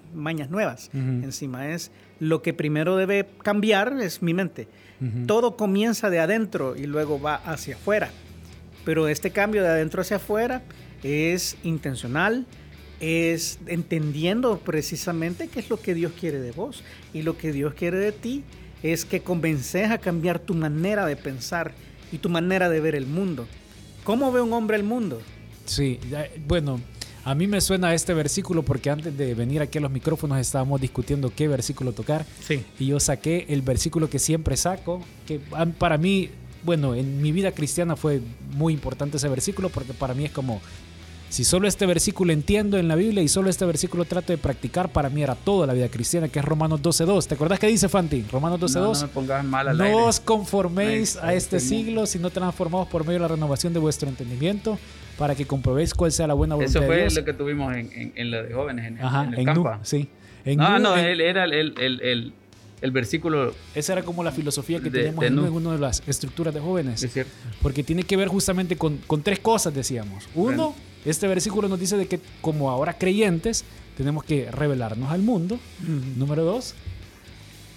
nuevas 0.50 0.90
encima. 0.94 1.70
Es 1.70 1.92
lo 2.20 2.42
que 2.42 2.54
primero 2.54 2.98
debe 2.98 3.26
cambiar 3.42 4.02
es 4.02 4.22
mi 4.22 4.34
mente. 4.34 4.68
Todo 5.28 5.56
comienza 5.56 6.10
de 6.10 6.20
adentro 6.20 6.76
y 6.76 6.88
luego 6.88 7.22
va 7.22 7.36
hacia 7.36 7.76
afuera. 7.76 8.10
Pero 8.84 9.08
este 9.08 9.32
cambio 9.32 9.64
de 9.64 9.70
adentro 9.70 10.02
hacia 10.02 10.18
afuera 10.18 10.62
es 11.02 11.58
intencional, 11.64 12.46
es 13.00 13.60
entendiendo 13.68 14.60
precisamente 14.60 15.48
qué 15.48 15.62
es 15.62 15.70
lo 15.70 15.80
que 15.80 15.94
Dios 15.94 16.12
quiere 16.20 16.40
de 16.40 16.52
vos. 16.52 16.84
Y 17.14 17.22
lo 17.22 17.38
que 17.38 17.54
Dios 17.54 17.76
quiere 17.76 17.98
de 17.98 18.12
ti 18.12 18.44
es 18.84 19.06
que 19.06 19.22
convences 19.22 19.90
a 19.90 20.00
cambiar 20.00 20.40
tu 20.40 20.54
manera 20.54 21.06
de 21.06 21.16
pensar 21.16 21.74
y 22.16 22.18
tu 22.18 22.30
manera 22.30 22.70
de 22.70 22.80
ver 22.80 22.96
el 22.96 23.06
mundo. 23.06 23.46
¿Cómo 24.04 24.32
ve 24.32 24.42
un 24.42 24.54
hombre 24.54 24.78
el 24.78 24.84
mundo? 24.84 25.22
Sí, 25.66 26.00
bueno, 26.48 26.80
a 27.24 27.36
mí 27.36 27.48
me 27.48 27.60
suena 27.60 27.94
este 27.94 28.14
versículo 28.14 28.64
porque 28.64 28.90
antes 28.90 29.18
de 29.18 29.34
venir 29.34 29.62
aquí 29.62 29.80
a 29.80 29.82
los 29.82 29.92
micrófonos 29.92 30.40
estábamos 30.40 30.80
discutiendo 30.80 31.34
qué 31.36 31.48
versículo 31.48 31.92
tocar. 31.92 32.26
Sí. 32.42 32.64
Y 32.80 32.88
yo 32.88 33.00
saqué 33.00 33.48
el 33.50 33.62
versículo 33.62 34.10
que 34.10 34.20
siempre 34.20 34.56
saco, 34.58 35.02
que 35.28 35.40
para 35.78 35.98
mí, 35.98 36.30
bueno, 36.64 36.96
en 36.96 37.22
mi 37.22 37.32
vida 37.32 37.52
cristiana 37.52 37.96
fue 37.96 38.22
muy 38.52 38.74
importante 38.74 39.18
ese 39.18 39.28
versículo 39.28 39.70
porque 39.70 39.94
para 39.94 40.14
mí 40.14 40.26
es 40.26 40.32
como 40.32 40.62
si 41.36 41.44
solo 41.44 41.68
este 41.68 41.86
versículo 41.86 42.32
entiendo 42.32 42.77
en 42.77 42.88
la 42.88 42.96
Biblia 42.96 43.22
y 43.22 43.27
solo 43.27 43.50
este 43.50 43.65
versículo 43.65 44.06
trato 44.06 44.32
de 44.32 44.38
practicar, 44.38 44.88
para 44.88 45.10
mí 45.10 45.22
era 45.22 45.36
toda 45.36 45.68
la 45.68 45.74
vida 45.74 45.89
cristiana, 45.89 46.30
que 46.30 46.39
es 46.39 46.46
Romanos 46.46 46.82
12.2. 46.82 47.27
¿Te 47.27 47.36
acordás 47.36 47.60
que 47.60 47.68
dice 47.68 47.89
Fanti? 47.89 48.24
Romanos 48.32 48.58
12.2. 48.62 48.74
No, 48.74 48.94
no 48.94 49.01
me 49.01 49.08
pongas 49.10 49.44
mal 49.44 49.68
al 49.68 49.77
No 49.77 50.06
os 50.06 50.22
conforméis 50.22 51.18
a 51.18 51.34
este 51.34 51.60
siglo, 51.60 52.06
sino 52.06 52.30
transformados 52.30 52.88
por 52.88 53.01
medio 53.01 53.15
de 53.15 53.20
la 53.20 53.27
renovación 53.27 53.74
de 53.74 53.80
vuestro 53.80 54.08
entendimiento, 54.08 54.80
para 55.18 55.36
que 55.36 55.46
comprobéis 55.46 55.94
cuál 55.94 56.13
sea 56.13 56.25
la 56.25 56.36
buena 56.36 56.56
voluntad 56.56 56.80
de 56.80 56.86
Dios. 56.86 56.98
Eso 56.98 57.10
fue 57.12 57.22
lo 57.22 57.25
que 57.25 57.34
tuvimos 57.34 57.75
en, 57.75 58.13
en, 58.15 58.32
lo 58.32 58.42
de 58.42 58.54
jóvenes, 58.54 58.86
en, 58.86 59.01
Ajá, 59.04 59.25
en 59.25 59.34
el 59.34 59.46
campo. 59.46 59.77
sí. 59.84 60.08
no, 60.56 60.80
no, 60.80 60.96
él 60.96 61.20
era 61.20 61.44
el, 61.44 61.74
el, 61.77 62.34
el, 62.82 62.92
versículo. 62.92 63.54
Esa 63.75 63.92
era 63.92 64.04
como 64.04 64.24
la 64.24 64.32
filosofía 64.32 64.80
que 64.80 64.89
teníamos 64.89 65.25
en 65.25 65.38
una 65.38 65.74
de 65.74 65.80
las 65.80 66.01
estructuras 66.08 66.54
de 66.54 66.62
jóvenes. 66.62 67.04
Es 67.04 67.12
cierto. 67.12 67.34
Porque 67.62 67.84
tiene 67.84 68.04
que 68.04 68.15
ver 68.15 68.30
justamente 68.30 68.77
con, 68.77 69.00
con 69.00 69.22
tres 69.22 69.39
cosas, 69.39 69.74
decíamos. 69.74 70.30
Uno. 70.34 70.74
Este 71.06 71.28
versículo 71.28 71.68
nos 71.68 71.80
dice 71.80 71.98
de 71.98 72.08
que 72.08 72.20
como 72.42 72.70
ahora 72.70 72.98
creyentes 72.98 73.64
tenemos 73.98 74.24
que 74.24 74.50
revelarnos 74.52 75.12
al 75.12 75.22
mundo. 75.22 75.60
Número 76.18 76.44
dos, 76.44 76.76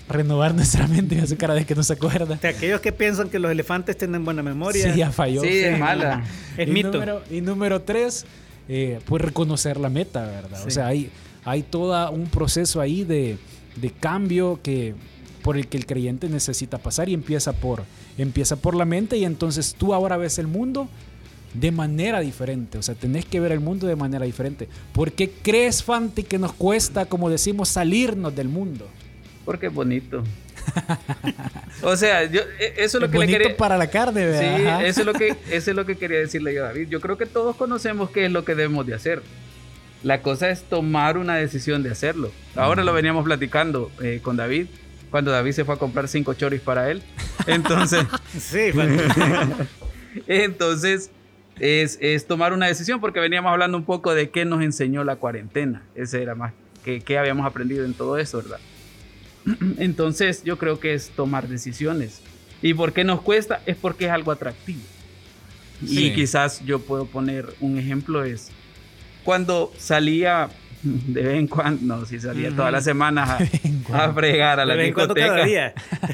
renovar 0.09 0.55
nuestra 0.55 0.87
mente 0.87 1.15
y 1.15 1.19
hacer 1.19 1.39
cara 1.39 1.55
de 1.55 1.65
que 1.65 1.75
no 1.75 1.83
se 1.83 1.93
acuerda. 1.93 2.37
De 2.37 2.49
aquellos 2.49 2.81
que 2.81 2.93
piensan 2.93 3.29
que 3.29 3.39
los 3.39 3.51
elefantes 3.51 3.97
tienen 3.97 4.25
buena 4.25 4.43
memoria. 4.43 4.93
Sí, 4.93 4.99
ya 4.99 5.11
falló. 5.11 5.43
Sí, 5.43 5.49
es 5.49 5.79
mala. 5.79 6.25
Es 6.57 6.69
y 6.69 6.73
mito. 6.73 6.93
Número, 6.93 7.23
y 7.31 7.41
número 7.41 7.83
tres, 7.83 8.25
eh, 8.69 9.01
pues 9.05 9.23
reconocer 9.23 9.79
la 9.79 9.91
meta, 9.91 10.25
¿verdad? 10.25 10.67
O 10.67 10.71
sea, 10.71 10.87
hay, 10.87 11.11
hay 11.45 11.63
todo 11.63 12.11
un 12.11 12.27
proceso 12.27 12.81
ahí 12.81 13.05
de, 13.05 13.39
de, 13.77 13.91
cambio 13.91 14.61
que 14.63 14.95
por 15.43 15.57
el 15.57 15.69
que 15.69 15.77
el 15.77 15.87
creyente 15.87 16.29
necesita 16.29 16.79
pasar 16.79 17.09
y 17.09 17.15
empieza 17.15 17.53
por, 17.53 17.85
empieza 18.17 18.57
por 18.57 18.75
la 18.75 18.85
mente 18.85 19.17
y 19.17 19.25
entonces 19.25 19.75
tú 19.79 19.95
ahora 19.95 20.17
ves 20.17 20.39
el 20.39 20.47
mundo 20.47 20.89
de 21.55 21.73
manera 21.73 22.21
diferente. 22.21 22.79
O 22.79 22.83
sea, 22.83 22.95
tenés 22.95 23.25
que 23.25 23.41
ver 23.41 23.53
el 23.53 23.61
mundo 23.61 23.87
de 23.87 23.97
manera 23.97 24.25
diferente. 24.25 24.69
¿Por 24.93 25.13
qué 25.13 25.31
crees, 25.31 25.83
Fanti, 25.83 26.23
que 26.23 26.39
nos 26.39 26.53
cuesta, 26.53 27.07
como 27.07 27.31
decimos, 27.31 27.69
salirnos 27.69 28.35
del 28.35 28.49
mundo? 28.49 28.89
Porque 29.45 29.67
es 29.67 29.75
bonito. 29.75 30.23
o 31.83 31.97
sea, 31.97 32.25
yo, 32.25 32.43
e, 32.59 32.75
eso 32.77 32.99
es 32.99 33.03
lo 33.03 33.11
que 33.11 33.17
bonito 33.17 33.39
le 33.39 33.45
quería. 33.45 33.57
para 33.57 33.79
la 33.79 33.89
carne, 33.89 34.27
¿verdad? 34.27 34.81
Sí, 34.81 34.87
eso 34.87 35.01
es, 35.01 35.07
lo 35.07 35.15
que, 35.15 35.29
eso 35.51 35.71
es 35.71 35.77
lo 35.77 35.87
que 35.87 35.97
quería 35.97 36.19
decirle 36.19 36.55
yo 36.55 36.65
a 36.65 36.69
David. 36.69 36.89
Yo 36.89 37.01
creo 37.01 37.17
que 37.17 37.27
todos 37.27 37.57
conocemos 37.57 38.11
qué 38.11 38.27
es 38.27 38.33
lo 38.33 38.45
que 38.45 38.55
debemos 38.55 38.87
de 38.87 38.95
hacer. 38.95 39.23
La 40.03 40.23
cosa 40.23 40.51
es 40.51 40.63
tomar 40.63 41.19
una 41.19 41.37
decisión 41.37 41.83
de 41.83 41.91
hacerlo. 41.91 42.31
Ahora 42.55 42.85
lo 42.85 42.93
veníamos 42.93 43.25
platicando 43.25 43.91
eh, 44.01 44.21
con 44.23 44.37
David, 44.37 44.67
cuando 45.11 45.31
David 45.31 45.53
se 45.53 45.65
fue 45.65 45.75
a 45.75 45.79
comprar 45.79 46.07
cinco 46.09 46.35
choris 46.35 46.61
para 46.61 46.91
él. 46.91 47.03
Entonces. 47.47 48.05
sí, 48.39 48.71
Entonces, 50.27 51.11
es, 51.61 51.99
es, 52.01 52.27
tomar 52.27 52.53
una 52.53 52.67
decisión, 52.67 53.01
porque 53.01 53.21
veníamos 53.21 53.51
hablando 53.51 53.77
un 53.77 53.85
poco 53.85 54.15
de 54.15 54.31
qué 54.31 54.45
nos 54.45 54.63
enseñó 54.63 55.05
la 55.05 55.17
cuarentena. 55.17 55.83
Ese 55.95 56.23
era 56.23 56.35
más, 56.35 56.53
que, 56.85 57.01
qué 57.01 57.19
habíamos 57.19 57.47
aprendido 57.47 57.85
en 57.85 57.95
todo 57.95 58.19
eso, 58.19 58.39
¿verdad? 58.39 58.61
Entonces 59.79 60.43
yo 60.45 60.59
creo 60.59 60.81
que 60.81 60.95
es 60.95 61.11
tomar 61.11 61.49
decisiones. 61.49 62.23
¿Y 62.63 62.75
por 62.75 62.93
qué 62.93 63.05
nos 63.05 63.21
cuesta? 63.21 63.61
Es 63.67 63.77
porque 63.77 64.07
es 64.07 64.11
algo 64.11 64.33
atractivo. 64.33 64.81
Y 65.81 66.13
quizás 66.13 66.65
yo 66.65 66.81
puedo 66.81 67.07
poner 67.07 67.47
un 67.61 67.79
ejemplo, 67.79 68.25
es 68.25 68.51
cuando 69.23 69.73
salía 69.77 70.49
de 70.83 71.23
vez 71.23 71.39
en 71.39 71.47
cuando, 71.49 71.97
no, 71.97 72.07
si 72.07 72.21
salía 72.21 72.55
todas 72.55 72.73
las 72.73 72.85
semanas 72.85 73.29
a, 73.29 74.05
a, 74.05 74.13
fregar 74.13 74.61
a 74.61 74.65
la 74.65 74.75
discoteca. 74.77 75.45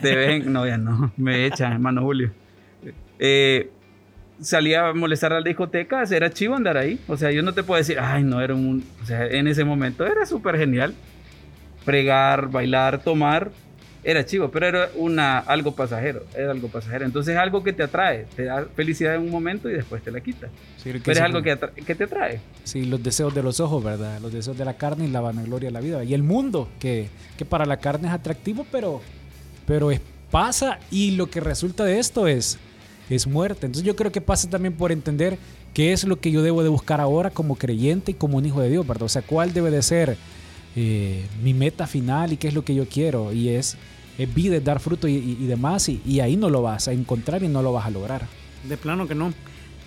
De 0.03 0.17
vez 0.17 0.31
en, 0.31 0.53
no, 0.53 0.67
ya 0.67 0.79
no, 0.79 1.13
me 1.17 1.47
echan, 1.47 1.73
hermano 1.73 2.03
Julio. 2.03 2.33
Eh, 3.19 3.71
salía 4.45 4.89
a 4.89 4.95
molestar 4.95 5.33
a 5.33 5.41
la 5.41 5.45
discoteca, 5.45 6.05
era 6.11 6.31
chivo 6.31 6.55
andar 6.55 6.77
ahí. 6.77 7.01
O 7.09 7.17
sea, 7.17 7.31
yo 7.31 7.43
no 7.43 7.53
te 7.53 7.63
puedo 7.63 7.79
decir, 7.79 7.99
ay, 8.01 8.23
no, 8.23 8.41
era 8.41 8.55
un. 8.55 8.85
O 9.03 9.07
sea, 9.07 9.27
en 9.27 9.49
ese 9.49 9.65
momento 9.65 10.07
era 10.07 10.27
súper 10.27 10.57
genial. 10.57 10.95
Fregar, 11.85 12.49
bailar, 12.51 13.03
tomar, 13.03 13.51
era 14.05 14.25
chivo, 14.25 14.51
pero 14.51 14.67
era 14.69 14.91
una, 14.97 15.39
algo 15.39 15.75
pasajero. 15.75 16.25
Era 16.35 16.51
algo 16.51 16.69
pasajero. 16.69 17.05
Entonces 17.05 17.35
es 17.35 17.41
algo 17.41 17.63
que 17.63 17.73
te 17.73 17.83
atrae, 17.83 18.27
te 18.37 18.45
da 18.45 18.67
felicidad 18.77 19.15
en 19.15 19.23
un 19.23 19.31
momento 19.31 19.69
y 19.69 19.73
después 19.73 20.03
te 20.03 20.11
la 20.11 20.21
quita. 20.21 20.49
pero 20.83 21.01
es 21.07 21.21
algo 21.21 21.43
que, 21.43 21.59
que, 21.87 21.95
te 21.95 22.05
atrae. 22.05 22.41
Sí, 22.65 22.85
los 22.85 23.03
deseos 23.03 23.35
de 23.35 23.43
los 23.43 23.61
ojos, 23.61 23.83
¿verdad? 23.83 24.21
Los 24.21 24.33
deseos 24.33 24.57
de 24.59 24.65
la 24.65 24.75
carne 24.75 25.07
y 25.07 25.09
la 25.09 25.21
vanagloria 25.21 25.69
de 25.69 25.73
la 25.73 25.81
vida. 25.81 26.05
Y 26.05 26.15
el 26.15 26.23
mundo, 26.23 26.69
que, 26.79 27.09
que 27.39 27.45
para 27.45 27.65
la 27.65 27.79
carne 27.79 28.09
es 28.09 28.15
atractivo, 28.15 28.67
pero, 28.71 29.01
pero 29.67 29.91
es, 29.91 30.01
pasa 30.31 30.79
y 30.91 31.13
lo 31.13 31.31
que 31.31 31.41
resulta 31.41 31.85
de 31.85 31.99
esto 31.99 32.27
es 32.27 32.59
es 33.11 33.27
muerte. 33.27 33.67
Entonces 33.67 33.87
yo 33.87 33.97
creo 33.97 34.13
que 34.13 34.21
pasa 34.21 34.49
también 34.49 34.75
por 34.75 34.93
entender 34.93 35.39
qué 35.73 35.93
es 35.93 36.05
lo 36.05 36.21
que 36.21 36.31
yo 36.31 36.43
debo 36.43 36.63
de 36.63 36.69
buscar 36.69 37.01
ahora 37.01 37.31
como 37.31 37.57
creyente 37.57 38.13
y 38.13 38.15
como 38.15 38.39
un 38.39 38.47
hijo 38.47 38.61
de 38.61 38.71
Dios, 38.71 38.87
¿verdad? 38.87 39.05
O 39.05 39.09
sea, 39.09 39.23
cuál 39.23 39.53
debe 39.53 39.71
de 39.71 39.83
ser 39.83 40.17
eh, 40.77 41.25
mi 41.43 41.55
meta 41.55 41.87
final 41.87 42.33
y 42.33 42.37
qué 42.37 42.49
es 42.49 42.55
lo 42.55 42.65
que 42.65 42.75
yo 42.75 42.89
quiero. 42.89 43.33
Y 43.33 43.51
es, 43.51 43.77
vida, 44.35 44.59
dar 44.61 44.81
fruto 44.81 45.09
y, 45.09 45.35
demás. 45.47 45.89
Y, 45.89 46.21
ahí 46.21 46.37
no 46.37 46.51
lo 46.51 46.63
vas 46.63 46.89
a 46.89 46.93
encontrar 46.93 47.43
y 47.43 47.49
no 47.49 47.63
lo 47.63 47.73
vas 47.73 47.87
a 47.87 47.91
lograr. 47.91 48.27
De 48.69 48.77
plano 48.77 49.07
que 49.07 49.15
no. 49.15 49.33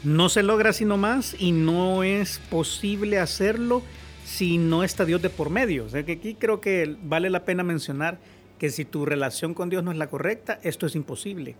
No 0.03 0.29
se 0.29 0.43
logra 0.43 0.73
sino 0.73 0.95
más 0.95 1.35
y 1.39 1.51
no 1.51 2.03
es 2.03 2.39
posible 2.51 3.17
hacerlo 3.17 3.81
si 4.25 4.59
no 4.59 4.83
está 4.83 5.05
Dios 5.05 5.21
de 5.21 5.29
por 5.29 5.49
medio. 5.49 5.85
O 5.85 5.89
sea 5.89 6.03
que 6.03 6.13
aquí 6.13 6.35
creo 6.35 6.61
que 6.61 6.95
vale 7.03 7.29
la 7.29 7.45
pena 7.45 7.63
mencionar 7.63 8.19
que 8.59 8.69
si 8.69 8.85
tu 8.85 9.05
relación 9.05 9.53
con 9.53 9.69
Dios 9.69 9.83
no 9.83 9.91
es 9.91 9.97
la 9.97 10.07
correcta, 10.07 10.59
esto 10.63 10.85
es 10.85 10.95
imposible. 10.95 11.55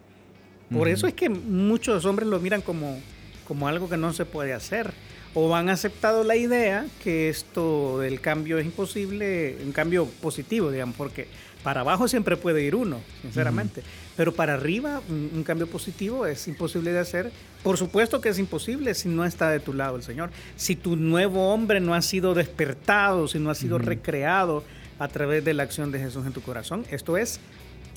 Por 0.72 0.88
eso 0.88 1.08
es 1.08 1.14
que 1.14 1.30
muchos 1.30 2.06
hombres 2.06 2.28
lo 2.28 2.40
miran 2.40 2.62
como, 2.62 3.00
como 3.48 3.68
algo 3.68 3.90
que 3.90 3.98
no 3.98 4.14
se 4.14 4.26
puede 4.26 4.54
hacer. 4.54 4.94
O 5.34 5.56
han 5.56 5.70
aceptado 5.70 6.24
la 6.24 6.36
idea 6.36 6.86
que 7.04 7.30
esto 7.30 8.00
del 8.00 8.22
cambio 8.22 8.58
es 8.58 8.66
imposible, 8.66 9.58
un 9.64 9.72
cambio 9.72 10.06
positivo, 10.06 10.72
digamos, 10.72 10.96
porque 10.96 11.28
para 11.64 11.82
abajo 11.82 12.08
siempre 12.08 12.38
puede 12.38 12.64
ir 12.64 12.76
uno, 12.76 13.02
sinceramente. 13.22 13.84
Pero 14.16 14.34
para 14.34 14.54
arriba, 14.54 15.02
un, 15.10 15.44
cambio 15.44 15.68
positivo 15.68 16.26
es 16.26 16.48
imposible 16.48 16.92
de 16.92 17.00
hacer. 17.00 17.32
Por 17.62 17.78
supuesto 17.78 18.22
que 18.22 18.30
es 18.30 18.40
imposible 18.40 18.94
si 18.94 19.10
no 19.10 19.26
está 19.26 19.50
de 19.50 19.60
tu 19.60 19.74
lado 19.74 19.98
el 19.98 20.04
Señor. 20.04 20.32
Si 20.56 20.76
tu 20.76 20.96
nuevo 20.96 21.54
hombre 21.54 21.80
no 21.80 21.94
ha 21.94 22.02
sido 22.02 22.34
despertado, 22.34 23.28
si 23.28 23.38
no 23.38 23.50
ha 23.50 23.56
sido 23.56 23.78
recreado 23.78 24.64
a 24.98 25.08
través 25.08 25.44
de 25.46 25.54
la 25.54 25.64
acción 25.64 25.92
de 25.92 26.00
Jesús 26.00 26.26
en 26.26 26.34
tu 26.34 26.42
corazón, 26.42 26.86
esto 26.90 27.18
es 27.18 27.40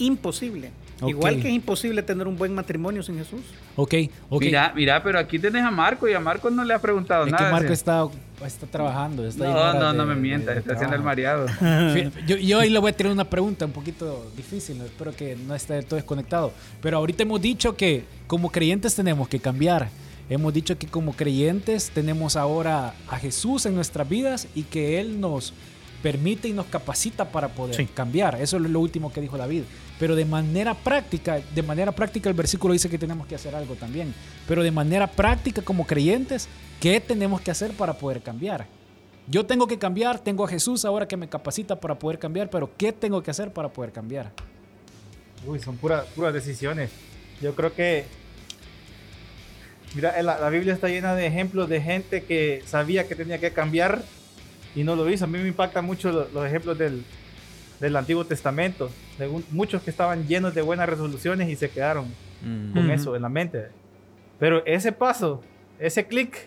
imposible. 0.00 0.70
Igual 1.06 1.40
que 1.40 1.48
es 1.48 1.54
imposible 1.54 2.02
tener 2.02 2.26
un 2.28 2.36
buen 2.36 2.54
matrimonio 2.54 3.02
sin 3.02 3.16
Jesús. 3.16 3.40
Ok, 3.76 3.94
ok. 4.28 4.42
Mira, 4.42 4.72
mira, 4.74 5.02
pero 5.02 5.18
aquí 5.18 5.38
tenés 5.38 5.64
a 5.64 5.70
Marco 5.70 6.08
y 6.08 6.12
a 6.12 6.20
Marco 6.20 6.50
no 6.50 6.64
le 6.64 6.74
ha 6.74 6.78
preguntado 6.78 7.24
es 7.24 7.32
nada. 7.32 7.46
Que 7.46 7.52
Marco 7.52 7.72
está, 7.72 8.06
está 8.44 8.66
trabajando. 8.66 9.22
no, 9.36 9.74
no, 9.74 9.92
no 9.92 10.06
me 10.06 10.14
mientas, 10.14 10.58
está 10.58 10.74
haciendo 10.74 10.96
el 10.96 11.02
mareado. 11.02 11.46
yo, 12.26 12.36
yo, 12.36 12.58
ahí 12.58 12.70
le 12.70 12.78
voy 12.78 12.90
a 12.90 12.96
tener 12.96 13.12
una 13.12 13.24
pregunta 13.24 13.64
un 13.64 13.72
poquito 13.72 14.30
difícil, 14.36 14.80
espero 14.82 15.14
que 15.14 15.36
no 15.36 15.54
esté 15.54 15.82
todo 15.82 15.96
desconectado. 15.96 16.52
Pero 16.82 16.98
ahorita 16.98 17.22
hemos 17.22 17.40
dicho 17.40 17.76
que 17.76 18.04
como 18.26 18.50
creyentes 18.50 18.94
tenemos 18.94 19.28
que 19.28 19.40
cambiar. 19.40 19.88
Hemos 20.28 20.54
dicho 20.54 20.78
que 20.78 20.86
como 20.86 21.12
creyentes 21.14 21.90
tenemos 21.90 22.36
ahora 22.36 22.94
a 23.08 23.18
Jesús 23.18 23.66
en 23.66 23.74
nuestras 23.74 24.08
vidas 24.08 24.46
y 24.54 24.62
que 24.62 25.00
Él 25.00 25.20
nos 25.20 25.52
permite 26.02 26.48
y 26.48 26.52
nos 26.52 26.66
capacita 26.66 27.30
para 27.30 27.48
poder 27.48 27.86
cambiar. 27.88 28.40
Eso 28.40 28.56
es 28.56 28.62
lo 28.62 28.80
último 28.80 29.12
que 29.12 29.20
dijo 29.20 29.36
David. 29.36 29.62
Pero 29.98 30.16
de 30.16 30.24
manera 30.24 30.74
práctica, 30.74 31.40
de 31.54 31.62
manera 31.62 31.92
práctica 31.92 32.28
el 32.28 32.34
versículo 32.34 32.72
dice 32.72 32.88
que 32.88 32.98
tenemos 32.98 33.26
que 33.26 33.34
hacer 33.34 33.54
algo 33.54 33.74
también. 33.74 34.14
Pero 34.48 34.62
de 34.62 34.70
manera 34.70 35.06
práctica 35.06 35.62
como 35.62 35.86
creyentes, 35.86 36.48
¿qué 36.80 37.00
tenemos 37.00 37.40
que 37.40 37.50
hacer 37.50 37.72
para 37.72 37.94
poder 37.94 38.22
cambiar? 38.22 38.66
Yo 39.26 39.46
tengo 39.46 39.66
que 39.66 39.78
cambiar, 39.78 40.18
tengo 40.18 40.44
a 40.44 40.48
Jesús 40.48 40.84
ahora 40.84 41.06
que 41.06 41.16
me 41.16 41.28
capacita 41.28 41.78
para 41.78 41.98
poder 41.98 42.18
cambiar, 42.18 42.50
pero 42.50 42.70
¿qué 42.76 42.92
tengo 42.92 43.22
que 43.22 43.30
hacer 43.30 43.52
para 43.52 43.68
poder 43.68 43.92
cambiar? 43.92 44.32
Uy, 45.46 45.60
son 45.60 45.76
puras 45.76 46.34
decisiones. 46.34 46.90
Yo 47.40 47.54
creo 47.54 47.72
que, 47.74 48.06
mira, 49.94 50.20
la, 50.22 50.38
la 50.38 50.50
Biblia 50.50 50.74
está 50.74 50.88
llena 50.88 51.14
de 51.14 51.26
ejemplos 51.26 51.68
de 51.68 51.80
gente 51.80 52.24
que 52.24 52.62
sabía 52.66 53.06
que 53.06 53.14
tenía 53.14 53.38
que 53.38 53.52
cambiar 53.52 54.02
y 54.74 54.84
no 54.84 54.96
lo 54.96 55.08
hizo. 55.10 55.24
A 55.24 55.28
mí 55.28 55.38
me 55.38 55.48
impactan 55.48 55.84
mucho 55.84 56.10
los, 56.32 56.46
ejemplos 56.46 56.78
del, 56.78 57.04
del, 57.80 57.96
Antiguo 57.96 58.24
Testamento, 58.24 58.90
de 59.18 59.28
muchos 59.50 59.82
que 59.82 59.90
estaban 59.90 60.26
llenos 60.26 60.54
de 60.54 60.62
buenas 60.62 60.88
resoluciones 60.88 61.48
y 61.48 61.56
se 61.56 61.70
quedaron 61.70 62.06
mm. 62.42 62.72
con 62.72 62.90
eso 62.90 63.16
en 63.16 63.22
la 63.22 63.28
mente. 63.28 63.68
Pero 64.38 64.64
ese 64.66 64.92
paso, 64.92 65.42
ese 65.78 66.06
clic 66.06 66.46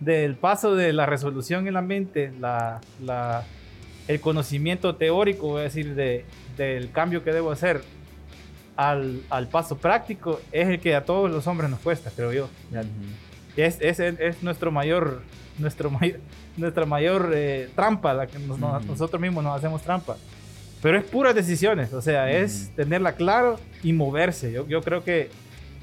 del 0.00 0.34
paso 0.34 0.74
de 0.74 0.92
la 0.92 1.06
resolución 1.06 1.66
en 1.68 1.74
la 1.74 1.82
mente, 1.82 2.32
la, 2.40 2.80
la, 3.02 3.44
el 4.08 4.20
conocimiento 4.20 4.96
teórico, 4.96 5.48
voy 5.48 5.60
a 5.60 5.64
decir, 5.64 5.94
de, 5.94 6.24
del 6.56 6.90
cambio 6.90 7.22
que 7.22 7.32
debo 7.32 7.52
hacer, 7.52 7.82
al, 8.76 9.20
al, 9.28 9.48
paso 9.48 9.76
práctico, 9.76 10.40
es 10.52 10.68
el 10.68 10.80
que 10.80 10.94
a 10.94 11.04
todos 11.04 11.30
los 11.30 11.46
hombres 11.46 11.68
nos 11.70 11.80
cuesta, 11.80 12.10
creo 12.16 12.32
yo. 12.32 12.48
Es, 13.56 13.78
es, 13.80 14.00
es, 14.00 14.42
nuestro 14.42 14.70
mayor, 14.70 15.22
nuestro 15.58 15.90
mayor, 15.90 16.20
nuestra 16.56 16.86
mayor 16.86 17.32
eh, 17.34 17.68
trampa, 17.74 18.14
la 18.14 18.26
que 18.26 18.38
nosotros 18.38 19.20
mismos 19.20 19.44
nos 19.44 19.56
hacemos 19.56 19.82
trampa. 19.82 20.16
Pero 20.82 20.98
es 20.98 21.04
puras 21.04 21.34
decisiones, 21.34 21.92
o 21.92 22.00
sea, 22.00 22.30
es 22.30 22.70
tenerla 22.74 23.12
claro 23.12 23.60
y 23.82 23.92
moverse. 23.92 24.50
Yo, 24.50 24.66
yo 24.66 24.80
creo 24.80 25.04
que, 25.04 25.28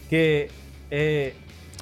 que 0.09 0.49
eh, 0.89 1.35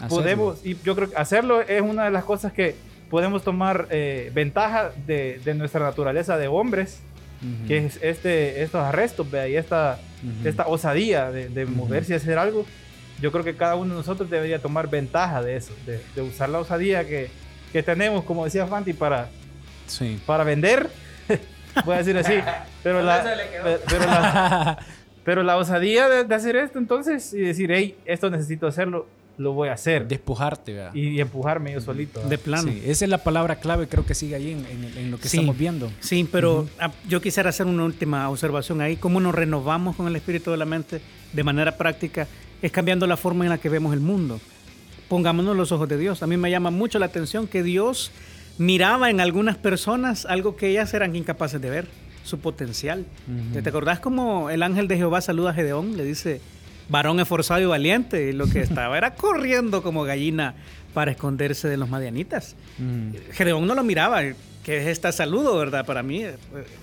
podemos, 0.10 0.66
y 0.66 0.76
yo 0.84 0.96
creo 0.96 1.10
que 1.10 1.16
hacerlo 1.16 1.62
es 1.62 1.82
una 1.82 2.06
de 2.06 2.12
las 2.12 2.26
cosas 2.26 2.52
que 2.52 2.76
podemos 3.10 3.44
tomar 3.44 3.88
eh, 3.92 4.32
ventaja 4.34 4.92
de, 5.08 5.40
de, 5.46 5.54
nuestra 5.54 5.82
naturaleza 5.82 6.38
de 6.38 6.48
hombres, 6.48 7.00
que 7.68 7.86
es 7.86 8.00
este, 8.02 8.64
estos 8.64 8.82
arrestos, 8.82 9.28
y 9.32 9.56
esta, 9.56 10.00
esta 10.44 10.66
osadía 10.68 11.32
de, 11.32 11.48
de 11.48 11.66
moverse 11.68 12.14
y 12.14 12.16
hacer 12.16 12.40
algo. 12.40 12.66
Yo 13.22 13.32
creo 13.32 13.44
que 13.44 13.56
cada 13.56 13.76
uno 13.76 13.94
de 13.94 14.00
nosotros 14.00 14.30
debería 14.30 14.60
tomar 14.60 14.90
ventaja 14.90 15.42
de 15.42 15.56
eso, 15.56 15.74
de, 15.86 16.02
de 16.16 16.22
usar 16.22 16.50
la 16.50 16.60
osadía 16.60 17.08
que, 17.08 17.30
que 17.76 17.84
tenemos, 17.84 18.24
como 18.24 18.46
decía 18.46 18.66
Fanti, 18.68 18.94
para, 18.94 19.30
sí. 19.86 20.18
para 20.26 20.46
vender, 20.46 20.90
voy 21.86 21.96
a 21.96 21.98
decir 21.98 22.18
así, 22.18 22.36
pero 22.82 23.02
la, 23.02 23.22
pero 23.90 24.06
la, 24.06 24.80
pero 25.26 25.44
la 25.44 25.58
osadía 25.58 26.08
de, 26.08 26.34
hacer 26.34 26.56
esto 26.56 26.80
entonces 26.80 27.34
y 27.34 27.40
decir, 27.40 27.72
hey, 27.74 27.98
esto 28.06 28.30
necesito 28.30 28.66
hacerlo, 28.66 29.08
lo 29.38 29.52
voy 29.52 29.68
a 29.68 29.74
hacer. 29.74 30.08
Despujarte, 30.08 30.72
¿verdad? 30.72 30.96
Y, 30.96 31.20
empujarme 31.20 31.74
yo 31.74 31.82
solito. 31.82 32.22
De 32.22 32.38
plano. 32.38 32.72
Sí, 32.72 32.82
esa 32.86 33.04
es 33.04 33.12
la 33.12 33.18
palabra 33.18 33.58
clave, 33.58 33.90
creo 33.90 34.06
que 34.06 34.16
sigue 34.16 34.36
ahí 34.36 34.52
en, 34.52 35.12
lo 35.12 35.18
que 35.18 35.28
estamos 35.28 35.58
viendo. 35.58 35.92
Sí, 36.00 36.26
pero 36.32 36.70
ah, 36.80 36.94
yo 37.10 37.20
quisiera 37.20 37.50
hacer 37.50 37.66
una 37.66 37.84
última 37.84 38.30
observación 38.30 38.80
ahí. 38.80 38.96
¿Cómo 38.96 39.20
nos 39.20 39.36
renovamos 39.36 39.98
con 39.98 40.08
el 40.08 40.16
espíritu 40.16 40.52
de 40.52 40.58
la 40.58 40.66
mente 40.66 41.02
de 41.34 41.44
manera 41.44 41.76
práctica? 41.76 42.26
Es 42.66 42.72
cambiando 42.72 43.06
la 43.06 43.18
forma 43.18 43.46
en 43.46 43.50
la 43.52 43.58
que 43.58 43.70
vemos 43.70 43.94
el 43.94 44.00
mundo 44.00 44.40
pongámonos 45.08 45.56
los 45.56 45.72
ojos 45.72 45.88
de 45.88 45.98
Dios. 45.98 46.24
A 46.24 46.28
mí 46.28 46.38
me 46.38 46.50
llama 46.50 46.72
mucho 46.72 47.00
la 47.00 47.08
atención 47.08 47.48
que 47.48 47.64
Dios 47.64 48.12
miraba 48.58 49.10
en 49.10 49.20
algunas 49.20 49.58
personas 49.58 50.26
algo 50.26 50.56
que 50.56 50.70
ellas 50.70 50.94
eran 50.94 51.16
incapaces 51.16 51.62
de 51.62 51.70
ver, 51.70 51.88
su 52.24 52.40
potencial. 52.40 53.06
¿Te 53.54 53.68
acordás 53.70 54.00
cómo 54.00 54.50
el 54.50 54.64
ángel 54.64 54.88
de 54.88 54.98
Jehová 54.98 55.22
saluda 55.22 55.52
a 55.52 55.54
Gedeón? 55.54 55.98
Le 55.98 56.04
dice, 56.04 56.42
varón 56.90 57.20
esforzado 57.20 57.62
y 57.62 57.66
valiente. 57.66 58.30
Y 58.30 58.34
lo 58.34 58.48
que 58.48 58.60
estaba 58.62 58.98
era 58.98 59.16
corriendo 59.16 59.84
como 59.84 60.04
gallina 60.04 60.56
para 60.94 61.12
esconderse 61.12 61.68
de 61.68 61.78
los 61.78 61.90
madianitas. 61.90 62.56
Gedeón 63.32 63.68
no 63.68 63.76
lo 63.76 63.84
miraba, 63.84 64.22
que 64.66 64.82
es 64.82 64.88
este 64.88 65.12
saludo, 65.12 65.56
¿verdad? 65.60 65.86
Para 65.86 66.02
mí 66.02 66.24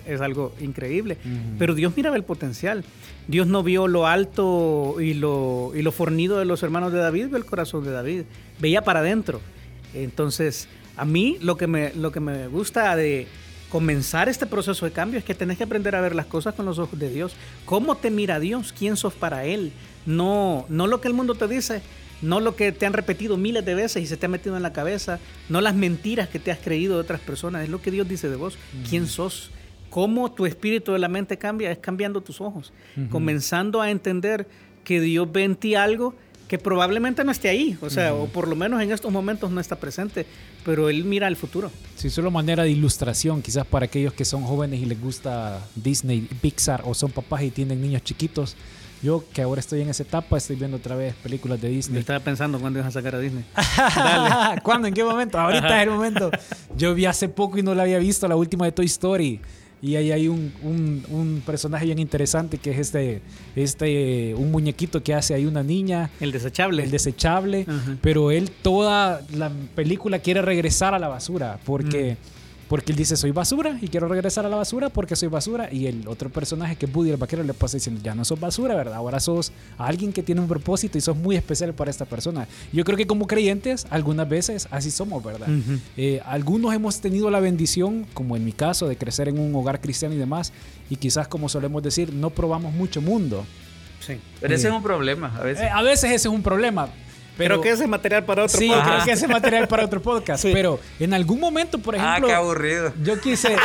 es 0.07 0.21
algo 0.21 0.55
increíble. 0.61 1.19
Pero 1.59 1.75
Dios 1.75 1.93
miraba 1.97 2.15
el 2.15 2.23
potencial. 2.23 2.85
Dios 3.27 3.49
no 3.49 3.65
vio 3.65 3.89
lo 3.89 4.07
alto 4.07 5.01
y 5.01 5.15
lo, 5.15 5.73
y 5.75 5.83
lo 5.83 5.91
fornido 5.91 6.39
de 6.39 6.45
los 6.45 6.63
hermanos 6.63 6.93
de 6.93 7.01
David, 7.01 7.27
vio 7.27 7.37
el 7.37 7.45
corazón 7.45 7.83
de 7.83 7.91
David. 7.91 8.23
Veía 8.61 8.83
para 8.83 9.01
adentro. 9.01 9.41
Entonces, 9.95 10.69
a 10.97 11.05
mí 11.05 11.39
lo 11.41 11.57
que 11.57 11.67
me, 11.67 11.93
lo 11.95 12.13
que 12.13 12.21
me 12.21 12.47
gusta 12.47 12.95
de 12.95 13.27
comenzar 13.69 14.29
este 14.29 14.47
proceso 14.47 14.85
de 14.85 14.93
cambio 14.93 15.19
es 15.19 15.25
que 15.25 15.35
tenés 15.35 15.59
que 15.59 15.65
aprender 15.65 15.97
a 15.97 16.01
ver 16.01 16.15
las 16.15 16.27
cosas 16.27 16.55
con 16.55 16.65
los 16.65 16.79
ojos 16.79 16.97
de 17.01 17.11
Dios. 17.11 17.35
¿Cómo 17.65 17.97
te 17.97 18.13
mira 18.13 18.39
Dios? 18.39 18.73
¿Quién 18.73 18.97
sos 18.97 19.15
para 19.15 19.45
Él? 19.45 19.73
No, 20.07 20.67
no 20.69 20.87
lo 20.87 21.01
que 21.01 21.09
el 21.09 21.15
mundo 21.15 21.35
te 21.35 21.49
dice, 21.49 21.83
no 22.23 22.41
lo 22.41 22.57
que 22.57 22.73
te 22.73 22.87
han 22.87 22.93
repetido 22.93 23.37
miles 23.37 23.65
de 23.65 23.75
veces 23.75 24.03
y 24.03 24.07
se 24.07 24.17
te 24.17 24.27
ha 24.27 24.29
metido 24.29 24.57
en 24.57 24.63
la 24.63 24.73
cabeza, 24.73 25.19
no 25.49 25.61
las 25.61 25.75
mentiras 25.75 26.29
que 26.29 26.39
te 26.39 26.51
has 26.51 26.59
creído 26.59 26.95
de 26.95 27.01
otras 27.01 27.21
personas, 27.21 27.65
es 27.65 27.69
lo 27.69 27.83
que 27.83 27.91
Dios 27.91 28.09
dice 28.09 28.29
de 28.29 28.37
vos, 28.37 28.57
quién 28.89 29.07
sos, 29.07 29.51
cómo 29.91 30.33
tu 30.33 30.47
espíritu 30.47 30.93
de 30.93 30.99
la 30.99 31.09
mente 31.09 31.37
cambia, 31.37 31.71
es 31.71 31.79
cambiando 31.79 32.21
tus 32.21 32.41
ojos, 32.41 32.73
comenzando 33.11 33.83
a 33.83 33.91
entender 33.91 34.47
que 34.85 35.01
Dios 35.01 35.31
ve 35.31 35.45
en 35.45 35.57
ti 35.57 35.75
algo 35.75 36.15
que 36.49 36.59
probablemente 36.59 37.25
no 37.25 37.33
esté 37.33 37.49
ahí, 37.49 37.79
o 37.81 37.89
sea, 37.89 38.15
o 38.15 38.27
por 38.27 38.47
lo 38.47 38.55
menos 38.55 38.83
en 38.83 38.93
estos 38.93 39.11
momentos 39.11 39.51
no 39.51 39.59
está 39.59 39.77
presente, 39.77 40.27
pero 40.67 40.91
Él 40.91 41.05
mira 41.05 41.27
el 41.27 41.37
futuro. 41.37 41.71
Sí, 41.97 42.11
solo 42.11 42.31
manera 42.31 42.63
de 42.63 42.71
ilustración, 42.71 43.41
quizás 43.41 43.67
para 43.67 43.87
aquellos 43.87 44.13
que 44.13 44.27
son 44.27 44.43
jóvenes 44.43 44.83
y 44.83 44.85
les 44.85 45.01
gusta 45.01 45.67
Disney, 45.75 46.29
Pixar 46.43 46.83
o 46.85 46.93
son 46.93 47.11
papás 47.11 47.43
y 47.43 47.51
tienen 47.51 47.81
niños 47.81 48.03
chiquitos 48.03 48.55
yo, 49.03 49.25
que 49.33 49.43
ahora 49.43 49.59
estoy 49.59 49.81
en 49.81 49.89
esa 49.89 50.05
etapa, 50.05 50.37
estoy 50.37 50.57
viendo 50.57 50.77
otra 50.77 50.95
vez 50.95 51.15
películas 51.17 51.61
de 51.61 51.69
Disney. 51.69 51.99
estaba 51.99 52.21
pensando 52.21 52.61
cuándo 52.61 52.79
ibas 52.79 52.95
a 52.95 53.01
sacar 53.01 53.17
a 53.17 53.19
Disney. 53.19 53.45
Dale. 53.97 54.61
¿Cuándo? 54.63 54.87
¿En 54.87 54.95
qué 54.95 55.03
momento? 55.03 55.39
Ahorita 55.39 55.77
es 55.77 55.89
el 55.89 55.91
momento. 55.91 56.31
Yo 56.77 56.95
vi 56.95 57.07
hace 57.07 57.29
poco 57.29 57.59
y 57.59 57.63
no 57.63 57.75
la 57.75 57.83
había 57.83 57.99
visto, 57.99 58.29
la 58.29 58.37
última 58.37 58.65
de 58.65 58.73
Toy 58.73 58.87
Story. 58.87 59.41
Y 59.83 59.97
ahí 59.97 60.13
hay 60.13 60.29
un, 60.29 60.53
un, 60.63 61.43
personaje 61.45 61.87
bien 61.87 61.99
interesante 61.99 62.59
que 62.59 62.71
es 62.71 62.79
este, 62.79 63.21
este, 63.57 64.33
un 64.37 64.53
muñequito 64.53 65.03
que 65.03 65.13
hace 65.13 65.35
ahí 65.35 65.45
una 65.45 65.65
niña. 65.65 66.09
El 66.21 66.31
desechable. 66.31 66.85
El 66.85 66.93
desechable. 66.93 67.67
Pero 68.01 68.31
él 68.31 68.53
toda 68.63 69.23
la 69.35 69.51
película 69.75 70.21
quiere 70.21 70.43
regresar 70.43 70.95
a 70.95 71.01
la 71.01 71.09
basura 71.09 71.59
porque... 71.65 72.17
Mm. 72.39 72.42
Porque 72.73 72.93
él 72.93 72.97
dice, 72.97 73.19
soy 73.19 73.33
basura 73.33 73.77
y 73.83 73.89
quiero 73.89 74.09
regresar 74.09 74.47
a 74.47 74.49
la 74.49 74.57
basura 74.57 74.89
porque 74.89 75.15
soy 75.15 75.29
basura. 75.29 75.69
Y 75.71 75.89
el 75.89 76.09
otro 76.09 76.31
personaje 76.31 76.75
que 76.75 76.87
es 76.87 76.93
Buddy, 76.93 77.11
el 77.11 77.19
vaquero, 77.19 77.43
le 77.43 77.53
pasa 77.53 77.77
diciendo, 77.77 78.01
ya 78.03 78.15
no 78.15 78.25
sos 78.25 78.41
basura, 78.41 78.75
¿verdad? 78.75 78.95
Ahora 78.95 79.21
sos 79.21 79.53
alguien 79.77 80.11
que 80.11 80.23
tiene 80.23 80.41
un 80.41 80.49
propósito 80.49 80.97
y 80.97 81.03
sos 81.03 81.15
muy 81.15 81.37
especial 81.37 81.75
para 81.75 81.91
esta 81.91 82.07
persona. 82.07 82.49
Yo 82.73 82.83
creo 82.85 82.97
que 82.97 83.07
como 83.07 83.27
creyentes, 83.27 83.87
algunas 83.91 84.27
veces 84.27 84.69
así 84.71 84.91
somos, 84.91 85.23
¿verdad? 85.23 85.49
Eh, 85.99 86.23
algunos 86.25 86.73
hemos 86.73 86.99
tenido 87.03 87.31
la 87.31 87.41
bendición, 87.41 88.07
como 88.15 88.39
en 88.39 88.45
mi 88.47 88.53
caso, 88.53 88.89
de 88.89 88.97
crecer 88.97 89.29
en 89.29 89.39
un 89.39 89.55
hogar 89.55 89.83
cristiano 89.83 90.15
y 90.15 90.19
demás. 90.19 90.55
Y 90.89 90.97
quizás, 90.97 91.29
como 91.29 91.51
solemos 91.51 91.83
decir, 91.83 92.15
no 92.15 92.31
probamos 92.31 92.73
mucho 92.73 93.03
mundo. 93.03 93.45
Sí. 94.01 94.15
Pero 94.41 94.55
ese 94.55 94.69
es 94.69 94.75
un 94.75 94.83
problema, 94.83 95.31
a 95.39 95.43
veces. 95.43 95.65
Eh, 95.65 95.71
a 95.71 95.83
veces 95.83 96.05
ese 96.05 96.15
es 96.15 96.35
un 96.35 96.43
problema. 96.43 96.89
Pero, 97.43 97.61
que 97.61 97.71
ese 97.71 97.87
material 97.87 98.25
para 98.25 98.45
otro 98.45 98.59
podcast. 98.59 98.83
Sí, 98.85 98.91
creo 98.91 99.05
que 99.05 99.13
ese 99.13 99.29
material 99.37 99.69
para 99.69 99.85
otro 99.85 100.03
podcast. 100.03 100.45
Pero 100.45 100.81
en 100.99 101.15
algún 101.15 101.41
momento, 101.41 101.79
por 101.79 101.95
ah, 101.95 101.99
ejemplo. 101.99 102.27
Ah, 102.27 102.31
qué 102.31 102.35
aburrido. 102.35 102.93
Yo 103.03 103.21
quise, 103.21 103.57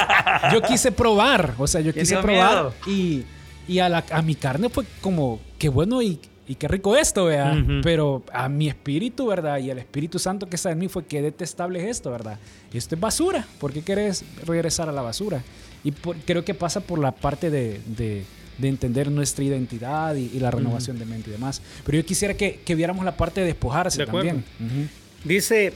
yo 0.54 0.62
quise 0.62 0.92
probar. 0.92 1.54
O 1.58 1.68
sea, 1.68 1.82
yo 1.82 1.94
quise 1.94 2.18
probar. 2.18 2.72
Y, 2.86 3.24
y 3.68 3.80
a, 3.80 3.90
la, 3.90 4.04
a 4.12 4.22
mi 4.22 4.36
carne 4.36 4.70
fue 4.70 4.86
como, 5.02 5.40
qué 5.58 5.70
bueno 5.70 6.02
y, 6.02 6.20
y 6.48 6.56
qué 6.56 6.68
rico 6.68 6.96
esto, 6.96 7.26
vea. 7.26 7.54
Pero 7.84 8.24
a 8.32 8.48
mi 8.50 8.70
espíritu, 8.70 9.28
¿verdad? 9.28 9.58
Y 9.60 9.70
al 9.70 9.80
Espíritu 9.80 10.18
Santo 10.20 10.48
que 10.48 10.56
está 10.56 10.72
en 10.72 10.80
mí 10.80 10.88
fue 10.88 11.06
que 11.06 11.22
detestable 11.22 11.84
es 11.84 11.98
esto, 11.98 12.12
¿verdad? 12.12 12.40
Esto 12.74 12.96
es 12.96 13.02
basura. 13.02 13.46
¿Por 13.60 13.74
qué 13.74 13.82
querés 13.82 14.24
regresar 14.46 14.88
a 14.90 14.92
la 14.92 15.02
basura? 15.02 15.44
Y 15.84 15.92
creo 15.92 16.44
que 16.44 16.54
pasa 16.54 16.80
por 16.80 17.00
la 17.00 17.12
parte 17.12 17.50
de 17.50 17.82
de 17.86 18.26
entender 18.62 19.12
nuestra 19.12 19.43
identidad 19.43 20.15
y, 20.15 20.39
la 20.39 20.52
renovación 20.52 20.98
de 21.00 21.06
mente 21.06 21.30
y 21.30 21.34
demás. 21.34 21.62
Pero 21.86 21.98
yo 21.98 22.06
quisiera 22.06 22.34
que, 22.34 22.60
que 22.65 22.76
viéramos 22.76 23.06
la 23.06 23.15
parte 23.15 23.41
de 23.41 23.48
despojarse 23.48 24.06
también. 24.06 24.43
Dice, 25.24 25.74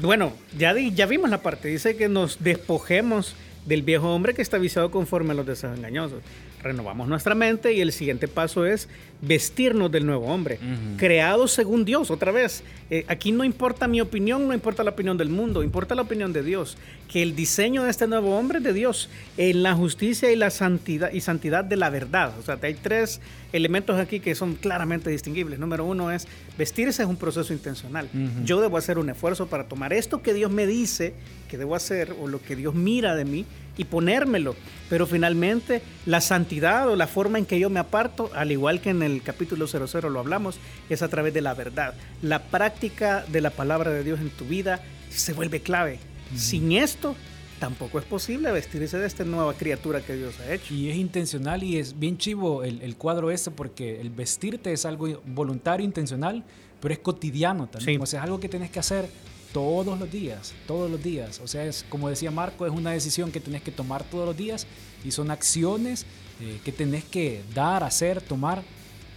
bueno, 0.00 0.32
ya, 0.58 0.74
ya 0.78 1.06
vimos 1.06 1.30
la 1.30 1.42
parte, 1.42 1.68
dice 1.68 1.96
que 1.96 2.08
nos 2.08 2.42
despojemos 2.42 3.34
del 3.66 3.82
viejo 3.82 4.12
hombre 4.12 4.34
que 4.34 4.42
está 4.42 4.58
viciado 4.58 4.90
conforme 4.90 5.32
a 5.32 5.34
los 5.34 5.46
deseos 5.46 5.76
engañosos. 5.76 6.20
Renovamos 6.62 7.08
nuestra 7.08 7.34
mente 7.34 7.72
y 7.72 7.80
el 7.80 7.92
siguiente 7.92 8.28
paso 8.28 8.66
es 8.66 8.88
vestirnos 9.20 9.90
del 9.90 10.04
nuevo 10.04 10.26
hombre, 10.26 10.58
creado 10.96 11.46
según 11.46 11.84
Dios. 11.84 12.10
Otra 12.10 12.32
vez, 12.32 12.62
eh, 12.90 13.04
aquí 13.08 13.30
no 13.30 13.44
importa 13.44 13.86
mi 13.86 14.00
opinión, 14.00 14.48
no 14.48 14.54
importa 14.54 14.82
la 14.82 14.90
opinión 14.90 15.16
del 15.16 15.28
mundo, 15.28 15.62
importa 15.62 15.94
la 15.94 16.02
opinión 16.02 16.32
de 16.32 16.42
Dios. 16.42 16.76
Que 17.08 17.22
el 17.22 17.36
diseño 17.36 17.84
de 17.84 17.90
este 17.90 18.06
nuevo 18.06 18.36
hombre 18.36 18.58
es 18.58 18.64
de 18.64 18.72
Dios, 18.72 19.10
en 19.36 19.62
la 19.62 19.74
justicia 19.74 20.32
y 20.32 20.36
la 20.36 20.50
santidad 20.50 21.12
y 21.12 21.20
santidad 21.20 21.64
de 21.64 21.76
la 21.76 21.90
verdad. 21.90 22.32
O 22.38 22.42
sea, 22.42 22.58
hay 22.62 22.74
tres 22.74 23.20
elementos 23.52 23.98
aquí 23.98 24.18
que 24.18 24.34
son 24.34 24.54
claramente 24.54 25.10
distinguibles. 25.10 25.58
Número 25.58 25.84
uno 25.84 26.10
es 26.10 26.26
vestirse 26.58 27.02
es 27.02 27.08
un 27.08 27.16
proceso 27.16 27.52
intencional. 27.52 28.08
Yo 28.44 28.60
debo 28.60 28.76
hacer 28.76 28.98
un 28.98 29.08
esfuerzo 29.10 29.46
para 29.46 29.64
tomar 29.64 29.92
esto 29.92 30.22
que 30.22 30.34
Dios 30.34 30.50
me 30.50 30.66
dice 30.66 31.14
que 31.48 31.58
debo 31.58 31.76
hacer 31.76 32.16
o 32.20 32.28
lo 32.28 32.40
que 32.40 32.56
Dios 32.56 32.74
mira 32.74 33.14
de 33.14 33.24
mí 33.24 33.44
y 33.76 33.84
ponérmelo. 33.84 34.54
Pero 34.88 35.06
finalmente 35.06 35.82
la 36.04 36.20
santidad 36.20 36.88
o 36.88 36.96
la 36.96 37.06
forma 37.06 37.38
en 37.38 37.46
que 37.46 37.58
yo 37.58 37.70
me 37.70 37.80
aparto, 37.80 38.30
al 38.34 38.52
igual 38.52 38.80
que 38.80 38.90
en 38.90 39.02
el 39.02 39.22
capítulo 39.22 39.66
00 39.66 40.10
lo 40.10 40.20
hablamos, 40.20 40.58
es 40.90 41.02
a 41.02 41.08
través 41.08 41.32
de 41.32 41.40
la 41.40 41.54
verdad. 41.54 41.94
La 42.20 42.42
práctica 42.42 43.24
de 43.28 43.40
la 43.40 43.50
palabra 43.50 43.90
de 43.90 44.04
Dios 44.04 44.20
en 44.20 44.30
tu 44.30 44.44
vida 44.44 44.82
se 45.08 45.32
vuelve 45.32 45.60
clave. 45.60 45.98
Sin 46.36 46.72
esto, 46.72 47.14
tampoco 47.62 47.98
es 48.00 48.04
posible 48.04 48.50
vestirse 48.50 48.98
de 48.98 49.06
esta 49.06 49.24
nueva 49.24 49.54
criatura 49.54 50.00
que 50.00 50.16
Dios 50.16 50.34
ha 50.40 50.52
hecho. 50.52 50.74
Y 50.74 50.90
es 50.90 50.96
intencional 50.96 51.62
y 51.62 51.76
es 51.78 51.98
bien 51.98 52.18
chivo 52.18 52.64
el, 52.64 52.96
cuadro 52.96 53.30
este 53.30 53.50
porque 53.50 54.00
el 54.00 54.10
vestirte 54.10 54.72
es 54.72 54.84
algo 54.84 55.22
voluntario, 55.26 55.84
intencional, 55.84 56.42
pero 56.80 56.92
es 56.92 56.98
cotidiano 56.98 57.68
también. 57.68 58.00
O 58.02 58.06
sea, 58.06 58.18
es 58.18 58.24
algo 58.24 58.40
que 58.40 58.48
tienes 58.48 58.70
que 58.70 58.80
hacer 58.80 59.08
todos 59.52 59.98
los 59.98 60.10
días, 60.10 60.54
todos 60.66 60.90
los 60.90 61.02
días. 61.02 61.40
O 61.40 61.46
sea, 61.46 61.64
es 61.64 61.84
como 61.88 62.08
decía 62.08 62.30
Marco, 62.30 62.66
es 62.66 62.72
una 62.72 62.92
decisión 62.92 63.30
que 63.30 63.40
tenés 63.40 63.62
que 63.62 63.70
tomar 63.70 64.04
todos 64.04 64.26
los 64.26 64.36
días 64.36 64.66
y 65.04 65.10
son 65.10 65.30
acciones 65.30 66.06
eh, 66.40 66.60
que 66.64 66.72
tenés 66.72 67.04
que 67.04 67.42
dar, 67.54 67.84
hacer, 67.84 68.20
tomar 68.20 68.62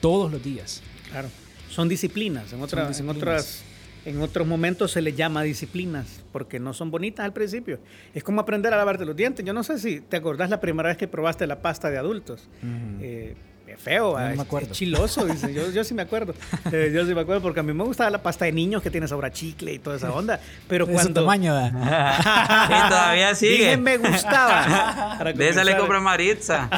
todos 0.01 0.31
los 0.31 0.43
días. 0.43 0.81
Claro, 1.09 1.29
son 1.69 1.89
disciplinas. 1.89 2.51
En, 2.53 2.61
otras, 2.61 2.99
en 2.99 3.09
otras 3.09 3.63
en 4.05 4.21
otros 4.21 4.45
momentos 4.45 4.91
se 4.91 5.01
les 5.01 5.15
llama 5.15 5.41
disciplinas 5.41 6.23
porque 6.31 6.59
no 6.59 6.73
son 6.73 6.91
bonitas 6.91 7.25
al 7.25 7.33
principio. 7.33 7.79
Es 8.13 8.23
como 8.23 8.39
aprender 8.41 8.71
a 8.73 8.77
lavarte 8.77 9.03
los 9.03 9.15
dientes. 9.15 9.43
Yo 9.43 9.51
no 9.51 9.63
sé 9.63 9.79
si 9.79 9.99
te 9.99 10.17
acordás 10.17 10.51
la 10.51 10.61
primera 10.61 10.89
vez 10.89 10.97
que 10.97 11.07
probaste 11.07 11.47
la 11.47 11.61
pasta 11.61 11.89
de 11.89 11.97
adultos 11.97 12.47
feo, 13.77 14.17
no 14.19 14.59
es, 14.59 14.71
chiloso, 14.71 15.25
dice. 15.25 15.53
Yo, 15.53 15.71
yo, 15.71 15.83
sí 15.83 15.93
me 15.93 16.01
acuerdo. 16.01 16.33
Eh, 16.71 16.91
yo 16.93 17.05
sí 17.05 17.13
me 17.13 17.21
acuerdo 17.21 17.41
porque 17.41 17.59
a 17.59 17.63
mí 17.63 17.73
me 17.73 17.83
gustaba 17.83 18.09
la 18.09 18.23
pasta 18.23 18.45
de 18.45 18.51
niños 18.51 18.81
que 18.81 18.89
tiene 18.89 19.07
sabor 19.07 19.25
a 19.25 19.31
chicle 19.31 19.73
y 19.73 19.79
toda 19.79 19.97
esa 19.97 20.11
onda. 20.11 20.39
Pero 20.67 20.85
cuando. 20.85 21.03
Su 21.03 21.13
tamaño, 21.13 21.55
y 21.67 21.69
todavía 22.89 23.35
sigue. 23.35 23.57
Dije, 23.57 23.77
me 23.77 23.97
gustaba. 23.97 25.23
De 25.35 25.49
esa 25.49 25.63
le 25.63 25.77
compra 25.77 25.99
Maritza. 25.99 26.69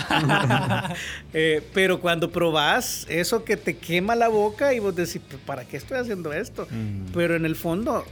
Eh, 1.33 1.63
pero 1.73 1.99
cuando 1.99 2.29
probás 2.29 3.05
eso 3.10 3.43
que 3.43 3.55
te 3.55 3.77
quema 3.77 4.15
la 4.15 4.27
boca 4.27 4.73
y 4.73 4.79
vos 4.79 4.95
decís, 4.95 5.21
¿para 5.45 5.63
qué 5.65 5.77
estoy 5.77 5.97
haciendo 5.97 6.33
esto? 6.33 6.67
Mm. 6.69 7.12
Pero 7.13 7.36
en 7.36 7.45
el 7.45 7.55
fondo. 7.55 8.05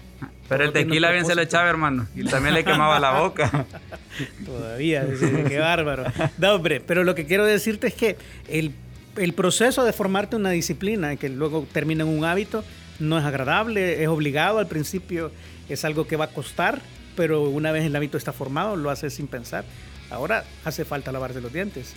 Pero 0.47 0.63
el 0.63 0.73
tequila 0.73 1.11
bien 1.11 1.25
se 1.25 1.35
lo 1.35 1.41
echaba, 1.41 1.69
hermano. 1.69 2.07
Y 2.15 2.23
también 2.23 2.53
le 2.53 2.63
quemaba 2.63 2.99
la 2.99 3.19
boca. 3.19 3.65
Todavía, 4.45 5.05
qué 5.47 5.59
bárbaro. 5.59 6.05
No, 6.37 6.55
hombre, 6.55 6.81
pero 6.85 7.03
lo 7.03 7.15
que 7.15 7.25
quiero 7.25 7.45
decirte 7.45 7.87
es 7.87 7.93
que 7.95 8.17
el, 8.47 8.73
el 9.17 9.33
proceso 9.33 9.83
de 9.83 9.93
formarte 9.93 10.35
una 10.35 10.51
disciplina 10.51 11.15
que 11.15 11.29
luego 11.29 11.67
termina 11.71 12.03
en 12.03 12.09
un 12.09 12.25
hábito 12.25 12.63
no 12.99 13.17
es 13.17 13.25
agradable, 13.25 14.03
es 14.03 14.07
obligado 14.07 14.59
al 14.59 14.67
principio, 14.67 15.31
es 15.67 15.83
algo 15.83 16.07
que 16.07 16.15
va 16.15 16.25
a 16.25 16.29
costar, 16.29 16.79
pero 17.15 17.49
una 17.49 17.71
vez 17.71 17.83
el 17.83 17.95
hábito 17.95 18.17
está 18.17 18.31
formado, 18.31 18.75
lo 18.75 18.89
haces 18.89 19.15
sin 19.15 19.27
pensar. 19.27 19.65
Ahora 20.11 20.45
hace 20.63 20.85
falta 20.85 21.11
lavarse 21.11 21.41
los 21.41 21.51
dientes 21.51 21.95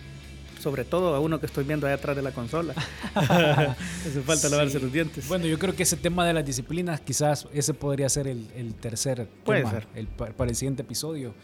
sobre 0.61 0.85
todo 0.85 1.15
a 1.15 1.21
uno 1.21 1.41
que 1.41 1.47
estoy 1.47 1.65
viendo 1.65 1.87
ahí 1.87 1.93
atrás 1.93 2.17
de 2.17 2.23
la 2.23 2.33
consola. 2.33 2.75
Hace 3.15 4.23
falta 4.25 4.49
lavarse 4.49 4.81
los 4.81 4.93
dientes. 4.93 5.29
Bueno, 5.29 5.47
yo 5.47 5.59
creo 5.59 5.75
que 5.75 5.83
ese 5.83 5.97
tema 5.97 6.27
de 6.27 6.33
las 6.33 6.45
disciplinas, 6.45 7.01
quizás 7.01 7.47
ese 7.53 7.75
podría 7.75 8.09
ser 8.09 8.27
el, 8.27 8.47
el 8.57 8.75
tercer 8.75 9.29
Puede 9.45 9.61
tema 9.61 9.71
ser. 9.71 9.87
El, 9.95 10.07
para 10.07 10.51
el 10.51 10.57
siguiente 10.57 10.83
episodio. 10.83 11.35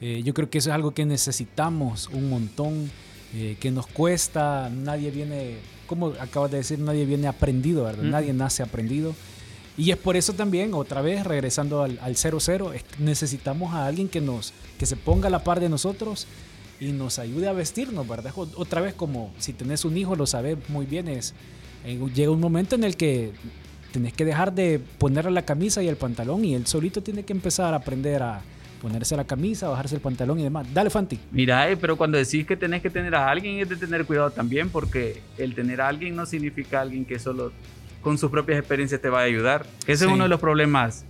Eh, 0.00 0.22
yo 0.24 0.34
creo 0.34 0.50
que 0.50 0.58
eso 0.58 0.70
es 0.70 0.74
algo 0.74 0.92
que 0.92 1.06
necesitamos 1.06 2.08
un 2.12 2.28
montón, 2.28 2.90
eh, 3.34 3.56
que 3.60 3.70
nos 3.70 3.86
cuesta, 3.86 4.68
nadie 4.68 5.10
viene, 5.10 5.56
como 5.86 6.08
acabas 6.20 6.50
de 6.50 6.58
decir, 6.58 6.78
nadie 6.78 7.04
viene 7.04 7.26
aprendido, 7.26 7.84
¿verdad? 7.84 8.02
Nadie 8.02 8.32
nace 8.32 8.62
aprendido. 8.62 9.14
Y 9.76 9.90
es 9.90 9.96
por 9.96 10.16
eso 10.16 10.32
también, 10.34 10.72
otra 10.74 11.00
vez, 11.00 11.24
regresando 11.24 11.82
al, 11.82 11.98
al 12.00 12.14
0-0, 12.14 12.72
necesitamos 12.98 13.74
a 13.74 13.86
alguien 13.86 14.08
que, 14.08 14.20
nos, 14.20 14.52
que 14.78 14.86
se 14.86 14.96
ponga 14.96 15.26
a 15.28 15.30
la 15.30 15.42
par 15.42 15.58
de 15.58 15.68
nosotros 15.68 16.26
y 16.80 16.92
nos 16.92 17.18
ayude 17.18 17.48
a 17.48 17.52
vestirnos, 17.52 18.06
¿verdad? 18.06 18.32
Otra 18.36 18.80
vez, 18.80 18.94
como 18.94 19.32
si 19.38 19.52
tenés 19.52 19.84
un 19.84 19.96
hijo, 19.96 20.16
lo 20.16 20.26
sabes 20.26 20.56
muy 20.68 20.86
bien, 20.86 21.08
es, 21.08 21.34
eh, 21.84 21.98
llega 22.14 22.30
un 22.30 22.40
momento 22.40 22.74
en 22.74 22.84
el 22.84 22.96
que 22.96 23.32
tenés 23.92 24.12
que 24.12 24.24
dejar 24.24 24.52
de 24.52 24.80
ponerle 24.98 25.30
la 25.30 25.42
camisa 25.42 25.82
y 25.82 25.88
el 25.88 25.96
pantalón 25.96 26.44
y 26.44 26.54
él 26.54 26.66
solito 26.66 27.02
tiene 27.02 27.22
que 27.22 27.32
empezar 27.32 27.72
a 27.74 27.76
aprender 27.76 28.22
a, 28.22 28.42
ponerse 28.84 29.16
la 29.16 29.24
camisa, 29.24 29.68
bajarse 29.68 29.94
el 29.94 30.02
pantalón 30.02 30.38
y 30.40 30.42
demás. 30.42 30.66
Dale, 30.74 30.90
Fanti. 30.90 31.18
Mira, 31.32 31.70
eh, 31.70 31.76
pero 31.78 31.96
cuando 31.96 32.18
decís 32.18 32.46
que 32.46 32.54
tenés 32.54 32.82
que 32.82 32.90
tener 32.90 33.14
a 33.14 33.30
alguien 33.30 33.58
es 33.58 33.66
de 33.66 33.76
tener 33.76 34.04
cuidado 34.04 34.30
también, 34.30 34.68
porque 34.68 35.22
el 35.38 35.54
tener 35.54 35.80
a 35.80 35.88
alguien 35.88 36.14
no 36.14 36.26
significa 36.26 36.82
alguien 36.82 37.06
que 37.06 37.18
solo 37.18 37.50
con 38.02 38.18
sus 38.18 38.30
propias 38.30 38.58
experiencias 38.58 39.00
te 39.00 39.08
va 39.08 39.20
a 39.20 39.22
ayudar. 39.22 39.64
Ese 39.86 40.04
es 40.04 40.10
uno 40.10 40.24
de 40.24 40.28
los 40.28 40.38
problemas 40.38 41.06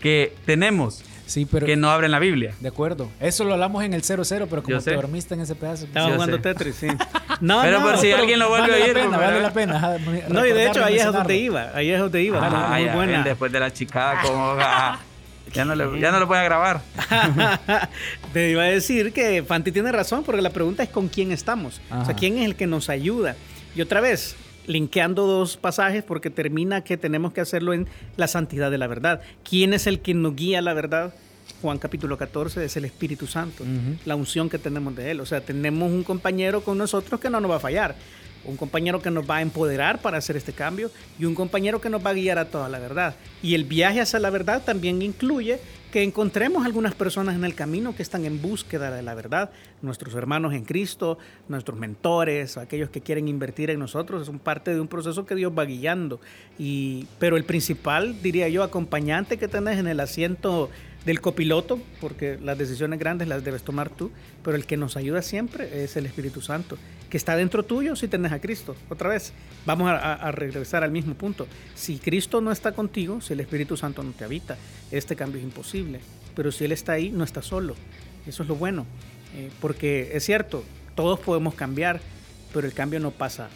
que 0.00 0.32
tenemos. 0.46 1.02
Sí, 1.30 1.46
pero, 1.46 1.64
que 1.64 1.76
no 1.76 1.88
abren 1.88 2.10
la 2.10 2.18
Biblia. 2.18 2.54
De 2.58 2.66
acuerdo. 2.66 3.08
Eso 3.20 3.44
lo 3.44 3.52
hablamos 3.52 3.84
en 3.84 3.94
el 3.94 4.02
00, 4.02 4.48
pero 4.48 4.64
como 4.64 4.80
te 4.80 4.94
dormiste 4.94 5.34
en 5.34 5.42
ese 5.42 5.54
pedazo. 5.54 5.84
Estaba 5.84 6.12
jugando 6.12 6.40
Tetris, 6.40 6.74
sí. 6.74 6.88
No, 7.40 7.62
pero 7.62 7.80
por 7.80 7.98
si 7.98 8.10
alguien 8.10 8.40
lo 8.40 8.48
vuelve 8.48 8.72
a 8.72 8.84
oír. 8.84 8.94
Pena, 8.94 9.16
vale 9.16 9.40
la 9.40 9.52
pena. 9.52 9.98
No, 10.28 10.44
y 10.44 10.52
de 10.52 10.66
hecho 10.66 10.84
ahí 10.84 10.96
es 10.96 11.04
donde 11.04 11.36
iba. 11.36 11.70
Ahí 11.72 11.90
es 11.90 12.00
donde 12.00 12.20
iba. 12.20 12.40
Ah, 12.42 12.76
muy 12.76 12.88
buena. 12.88 13.22
Después 13.22 13.52
de 13.52 13.60
la 13.60 13.72
chicada, 13.72 14.20
como... 14.22 14.56
Ya 15.52 15.64
no, 15.64 15.74
le, 15.74 15.98
ya 15.98 16.12
no 16.12 16.20
lo 16.20 16.28
voy 16.28 16.38
a 16.38 16.44
grabar. 16.44 16.80
Te 18.32 18.50
iba 18.50 18.62
a 18.62 18.66
decir 18.66 19.12
que 19.12 19.42
Fanti 19.42 19.72
tiene 19.72 19.90
razón, 19.90 20.22
porque 20.22 20.42
la 20.42 20.50
pregunta 20.50 20.84
es 20.84 20.90
con 20.90 21.08
quién 21.08 21.32
estamos. 21.32 21.80
O 21.90 22.04
sea, 22.04 22.14
quién 22.14 22.38
es 22.38 22.44
el 22.44 22.54
que 22.54 22.68
nos 22.68 22.88
ayuda. 22.88 23.34
Y 23.74 23.80
otra 23.80 24.00
vez, 24.00 24.36
linkeando 24.66 25.26
dos 25.26 25.56
pasajes, 25.56 26.02
porque 26.02 26.30
termina 26.30 26.82
que 26.82 26.96
tenemos 26.96 27.32
que 27.32 27.40
hacerlo 27.40 27.72
en 27.72 27.86
la 28.16 28.28
santidad 28.28 28.70
de 28.70 28.78
la 28.78 28.86
verdad. 28.86 29.20
¿Quién 29.48 29.74
es 29.74 29.86
el 29.86 30.00
que 30.00 30.14
nos 30.14 30.36
guía 30.36 30.62
la 30.62 30.74
verdad? 30.74 31.14
Juan 31.62 31.78
capítulo 31.78 32.16
14 32.16 32.64
es 32.64 32.76
el 32.76 32.84
Espíritu 32.84 33.26
Santo, 33.26 33.64
la 34.04 34.16
unción 34.16 34.48
que 34.48 34.58
tenemos 34.58 34.94
de 34.96 35.10
Él. 35.10 35.20
O 35.20 35.26
sea, 35.26 35.40
tenemos 35.40 35.90
un 35.90 36.04
compañero 36.04 36.62
con 36.62 36.78
nosotros 36.78 37.20
que 37.20 37.28
no 37.28 37.40
nos 37.40 37.50
va 37.50 37.56
a 37.56 37.60
fallar 37.60 37.96
un 38.44 38.56
compañero 38.56 39.00
que 39.02 39.10
nos 39.10 39.28
va 39.28 39.36
a 39.36 39.42
empoderar 39.42 40.00
para 40.00 40.18
hacer 40.18 40.36
este 40.36 40.52
cambio 40.52 40.90
y 41.18 41.24
un 41.24 41.34
compañero 41.34 41.80
que 41.80 41.90
nos 41.90 42.04
va 42.04 42.10
a 42.10 42.14
guiar 42.14 42.38
a 42.38 42.46
toda 42.46 42.68
la 42.68 42.78
verdad. 42.78 43.14
Y 43.42 43.54
el 43.54 43.64
viaje 43.64 44.00
hacia 44.00 44.18
la 44.18 44.30
verdad 44.30 44.62
también 44.64 45.02
incluye 45.02 45.60
que 45.90 46.02
encontremos 46.02 46.64
algunas 46.64 46.94
personas 46.94 47.34
en 47.34 47.44
el 47.44 47.54
camino 47.54 47.96
que 47.96 48.02
están 48.02 48.24
en 48.24 48.40
búsqueda 48.40 48.90
de 48.92 49.02
la 49.02 49.14
verdad, 49.14 49.50
nuestros 49.82 50.14
hermanos 50.14 50.54
en 50.54 50.64
Cristo, 50.64 51.18
nuestros 51.48 51.78
mentores, 51.78 52.56
aquellos 52.56 52.90
que 52.90 53.00
quieren 53.00 53.26
invertir 53.26 53.70
en 53.70 53.80
nosotros, 53.80 54.26
son 54.26 54.38
parte 54.38 54.72
de 54.72 54.80
un 54.80 54.86
proceso 54.86 55.26
que 55.26 55.34
Dios 55.34 55.52
va 55.56 55.64
guiando. 55.64 56.20
Y, 56.58 57.06
pero 57.18 57.36
el 57.36 57.44
principal, 57.44 58.22
diría 58.22 58.48
yo, 58.48 58.62
acompañante 58.62 59.36
que 59.36 59.48
tenés 59.48 59.78
en 59.78 59.88
el 59.88 59.98
asiento 59.98 60.70
del 61.04 61.20
copiloto, 61.20 61.80
porque 62.00 62.38
las 62.40 62.58
decisiones 62.58 62.98
grandes 62.98 63.26
las 63.26 63.42
debes 63.42 63.62
tomar 63.62 63.90
tú, 63.90 64.10
pero 64.44 64.56
el 64.56 64.66
que 64.66 64.76
nos 64.76 64.96
ayuda 64.96 65.22
siempre 65.22 65.82
es 65.82 65.96
el 65.96 66.06
Espíritu 66.06 66.40
Santo, 66.40 66.76
que 67.10 67.16
está 67.16 67.36
dentro 67.36 67.64
tuyo 67.64 67.96
si 67.96 68.08
tenés 68.08 68.32
a 68.32 68.40
Cristo. 68.40 68.76
Otra 68.88 69.10
vez, 69.10 69.32
vamos 69.66 69.90
a, 69.90 70.30
regresar 70.30 70.84
al 70.84 70.92
mismo 70.92 71.14
punto. 71.14 71.46
Si 71.74 71.98
Cristo 71.98 72.40
no 72.40 72.52
está 72.52 72.72
contigo, 72.72 73.20
si 73.20 73.32
el 73.32 73.40
Espíritu 73.40 73.76
Santo 73.76 74.02
no 74.02 74.12
te 74.12 74.24
habita, 74.24 74.56
este 74.90 75.16
cambio 75.16 75.38
es 75.38 75.44
imposible. 75.44 76.00
Pero 76.36 76.52
si 76.52 76.64
Él 76.64 76.72
está 76.72 76.92
ahí, 76.92 77.10
no 77.10 77.24
está 77.24 77.42
solo. 77.42 77.74
Eso 78.26 78.44
es 78.44 78.48
lo 78.48 78.54
bueno. 78.54 78.86
Eh, 79.36 79.50
porque 79.60 80.10
es 80.14 80.24
cierto, 80.24 80.64
todos 80.94 81.18
podemos 81.18 81.54
cambiar, 81.54 82.00
pero 82.54 82.66
el 82.66 82.72
cambio 82.72 83.00
no 83.00 83.10
pasa 83.10 83.48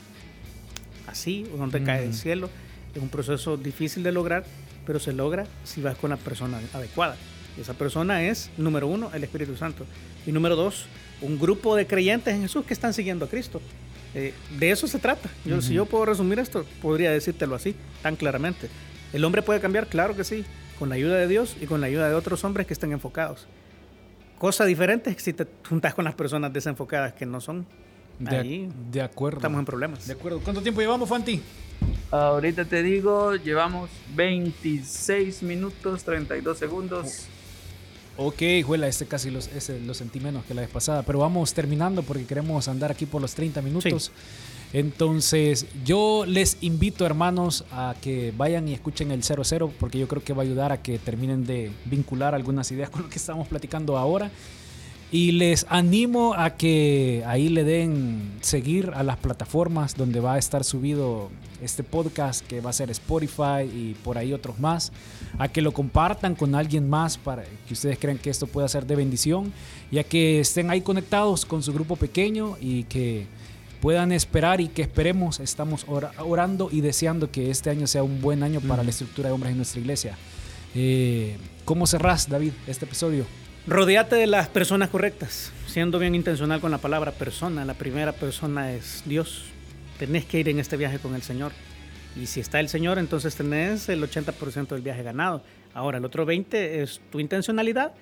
así, 1.06 1.46
o 1.54 1.56
no 1.56 1.70
te 1.70 1.82
cae 1.82 2.02
del 2.02 2.14
cielo. 2.14 2.50
Es 2.94 3.00
un 3.00 3.08
proceso 3.08 3.56
difícil 3.56 4.02
de 4.02 4.10
lograr, 4.10 4.44
pero 4.84 4.98
se 4.98 5.12
logra 5.12 5.46
si 5.62 5.80
vas 5.80 5.96
con 5.96 6.10
la 6.10 6.16
persona 6.16 6.60
adecuada. 6.72 7.16
Esa 7.60 7.74
persona 7.74 8.24
es, 8.24 8.50
número 8.56 8.88
uno, 8.88 9.10
el 9.14 9.22
Espíritu 9.22 9.56
Santo. 9.56 9.86
Y 10.26 10.32
número 10.32 10.56
dos, 10.56 10.86
un 11.24 11.38
grupo 11.38 11.74
de 11.76 11.86
creyentes 11.86 12.34
en 12.34 12.42
Jesús 12.42 12.64
que 12.64 12.74
están 12.74 12.92
siguiendo 12.92 13.24
a 13.24 13.28
Cristo. 13.28 13.60
Eh, 14.14 14.32
de 14.58 14.70
eso 14.70 14.86
se 14.86 14.98
trata. 14.98 15.28
Yo, 15.44 15.60
Si 15.60 15.74
yo 15.74 15.86
puedo 15.86 16.04
resumir 16.04 16.38
esto, 16.38 16.64
podría 16.80 17.10
decírtelo 17.10 17.54
así, 17.54 17.74
tan 18.02 18.16
claramente. 18.16 18.68
¿El 19.12 19.24
hombre 19.24 19.42
puede 19.42 19.60
cambiar? 19.60 19.88
Claro 19.88 20.14
que 20.14 20.24
sí, 20.24 20.44
con 20.78 20.88
la 20.88 20.94
ayuda 20.94 21.16
de 21.16 21.26
Dios 21.26 21.56
y 21.60 21.66
con 21.66 21.80
la 21.80 21.88
ayuda 21.88 22.08
de 22.08 22.14
otros 22.14 22.44
hombres 22.44 22.66
que 22.66 22.74
estén 22.74 22.92
enfocados. 22.92 23.46
Cosa 24.38 24.64
diferente 24.64 25.10
es 25.10 25.22
si 25.22 25.32
te 25.32 25.46
juntas 25.68 25.94
con 25.94 26.04
las 26.04 26.14
personas 26.14 26.52
desenfocadas 26.52 27.12
que 27.14 27.26
no 27.26 27.40
son. 27.40 27.66
De, 28.18 28.36
ahí 28.36 28.68
de 28.92 29.02
acuerdo. 29.02 29.38
Estamos 29.38 29.58
en 29.58 29.64
problemas. 29.64 30.06
De 30.06 30.12
acuerdo. 30.12 30.40
¿Cuánto 30.40 30.62
tiempo 30.62 30.80
llevamos, 30.80 31.08
Fanti? 31.08 31.40
Ahorita 32.10 32.64
te 32.64 32.82
digo, 32.82 33.34
llevamos 33.34 33.90
26 34.14 35.42
minutos 35.42 36.04
32 36.04 36.56
segundos. 36.56 37.26
Ok, 38.16 38.42
juela, 38.64 38.86
este 38.86 39.06
casi 39.06 39.30
lo, 39.30 39.40
lo 39.84 39.94
sentí 39.94 40.20
menos 40.20 40.44
que 40.44 40.54
la 40.54 40.60
vez 40.60 40.70
pasada, 40.70 41.02
pero 41.02 41.18
vamos 41.18 41.52
terminando 41.52 42.02
porque 42.02 42.24
queremos 42.24 42.68
andar 42.68 42.92
aquí 42.92 43.06
por 43.06 43.20
los 43.20 43.34
30 43.34 43.60
minutos. 43.62 44.12
Entonces, 44.72 45.66
yo 45.84 46.24
les 46.26 46.58
invito, 46.60 47.06
hermanos, 47.06 47.64
a 47.70 47.94
que 48.00 48.32
vayan 48.36 48.68
y 48.68 48.74
escuchen 48.74 49.12
el 49.12 49.22
00 49.22 49.72
porque 49.78 49.98
yo 49.98 50.08
creo 50.08 50.22
que 50.22 50.32
va 50.32 50.42
a 50.42 50.46
ayudar 50.46 50.72
a 50.72 50.82
que 50.82 50.98
terminen 50.98 51.44
de 51.46 51.70
vincular 51.84 52.34
algunas 52.34 52.70
ideas 52.72 52.90
con 52.90 53.02
lo 53.02 53.08
que 53.08 53.18
estamos 53.18 53.46
platicando 53.46 53.96
ahora. 53.96 54.30
Y 55.14 55.30
les 55.30 55.64
animo 55.68 56.34
a 56.34 56.56
que 56.56 57.22
ahí 57.24 57.48
le 57.48 57.62
den 57.62 58.32
seguir 58.40 58.90
a 58.96 59.04
las 59.04 59.16
plataformas 59.16 59.94
donde 59.94 60.18
va 60.18 60.34
a 60.34 60.38
estar 60.38 60.64
subido 60.64 61.30
este 61.62 61.84
podcast, 61.84 62.44
que 62.44 62.60
va 62.60 62.70
a 62.70 62.72
ser 62.72 62.90
Spotify 62.90 63.62
y 63.62 63.94
por 64.02 64.18
ahí 64.18 64.32
otros 64.32 64.58
más. 64.58 64.90
A 65.38 65.46
que 65.46 65.62
lo 65.62 65.70
compartan 65.70 66.34
con 66.34 66.56
alguien 66.56 66.90
más 66.90 67.16
para 67.16 67.44
que 67.44 67.74
ustedes 67.74 67.96
crean 68.00 68.18
que 68.18 68.28
esto 68.28 68.48
pueda 68.48 68.66
ser 68.66 68.86
de 68.86 68.96
bendición. 68.96 69.52
Y 69.92 69.98
a 69.98 70.02
que 70.02 70.40
estén 70.40 70.68
ahí 70.68 70.80
conectados 70.80 71.44
con 71.44 71.62
su 71.62 71.72
grupo 71.72 71.94
pequeño 71.94 72.56
y 72.60 72.82
que 72.82 73.28
puedan 73.80 74.10
esperar 74.10 74.60
y 74.60 74.66
que 74.66 74.82
esperemos, 74.82 75.38
estamos 75.38 75.86
orando 75.88 76.70
y 76.72 76.80
deseando 76.80 77.30
que 77.30 77.52
este 77.52 77.70
año 77.70 77.86
sea 77.86 78.02
un 78.02 78.20
buen 78.20 78.42
año 78.42 78.60
para 78.60 78.82
la 78.82 78.90
estructura 78.90 79.28
de 79.28 79.34
hombres 79.34 79.52
en 79.52 79.58
nuestra 79.58 79.80
iglesia. 79.80 80.18
Eh, 80.74 81.36
¿Cómo 81.64 81.86
cerrás, 81.86 82.28
David, 82.28 82.50
este 82.66 82.84
episodio? 82.84 83.43
Rodeate 83.66 84.16
de 84.16 84.26
las 84.26 84.48
personas 84.48 84.90
correctas, 84.90 85.50
siendo 85.66 85.98
bien 85.98 86.14
intencional 86.14 86.60
con 86.60 86.70
la 86.70 86.76
palabra 86.76 87.12
persona. 87.12 87.64
La 87.64 87.72
primera 87.72 88.12
persona 88.12 88.74
es 88.74 89.02
Dios. 89.06 89.44
Tenés 89.98 90.26
que 90.26 90.38
ir 90.38 90.50
en 90.50 90.58
este 90.58 90.76
viaje 90.76 90.98
con 90.98 91.14
el 91.14 91.22
Señor. 91.22 91.52
Y 92.14 92.26
si 92.26 92.40
está 92.40 92.60
el 92.60 92.68
Señor, 92.68 92.98
entonces 92.98 93.34
tenés 93.34 93.88
el 93.88 94.02
80% 94.02 94.68
del 94.68 94.82
viaje 94.82 95.02
ganado. 95.02 95.42
Ahora, 95.72 95.96
el 95.96 96.04
otro 96.04 96.26
20% 96.26 96.54
es 96.54 97.00
tu 97.10 97.20
intencionalidad 97.20 97.92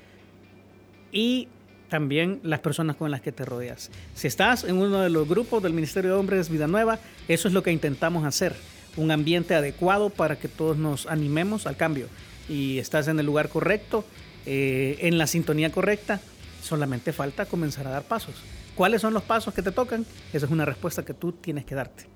y 1.12 1.46
también 1.88 2.40
las 2.42 2.58
personas 2.58 2.96
con 2.96 3.12
las 3.12 3.20
que 3.20 3.30
te 3.30 3.44
rodeas. 3.44 3.92
Si 4.16 4.26
estás 4.26 4.64
en 4.64 4.78
uno 4.78 5.00
de 5.00 5.10
los 5.10 5.28
grupos 5.28 5.62
del 5.62 5.74
Ministerio 5.74 6.10
de 6.10 6.16
Hombres 6.16 6.48
Vida 6.48 6.66
Nueva, 6.66 6.98
eso 7.28 7.46
es 7.46 7.54
lo 7.54 7.62
que 7.62 7.70
intentamos 7.70 8.24
hacer. 8.24 8.56
Un 8.96 9.12
ambiente 9.12 9.54
adecuado 9.54 10.10
para 10.10 10.34
que 10.34 10.48
todos 10.48 10.76
nos 10.76 11.06
animemos 11.06 11.68
al 11.68 11.76
cambio. 11.76 12.08
Y 12.48 12.78
estás 12.78 13.06
en 13.06 13.20
el 13.20 13.26
lugar 13.26 13.48
correcto, 13.48 14.04
eh, 14.46 14.98
en 15.00 15.18
la 15.18 15.26
sintonía 15.26 15.70
correcta, 15.70 16.20
solamente 16.62 17.12
falta 17.12 17.46
comenzar 17.46 17.86
a 17.86 17.90
dar 17.90 18.04
pasos. 18.04 18.34
¿Cuáles 18.74 19.02
son 19.02 19.12
los 19.12 19.22
pasos 19.22 19.52
que 19.52 19.62
te 19.62 19.72
tocan? 19.72 20.06
Esa 20.32 20.46
es 20.46 20.52
una 20.52 20.64
respuesta 20.64 21.04
que 21.04 21.14
tú 21.14 21.32
tienes 21.32 21.64
que 21.64 21.74
darte. 21.74 22.06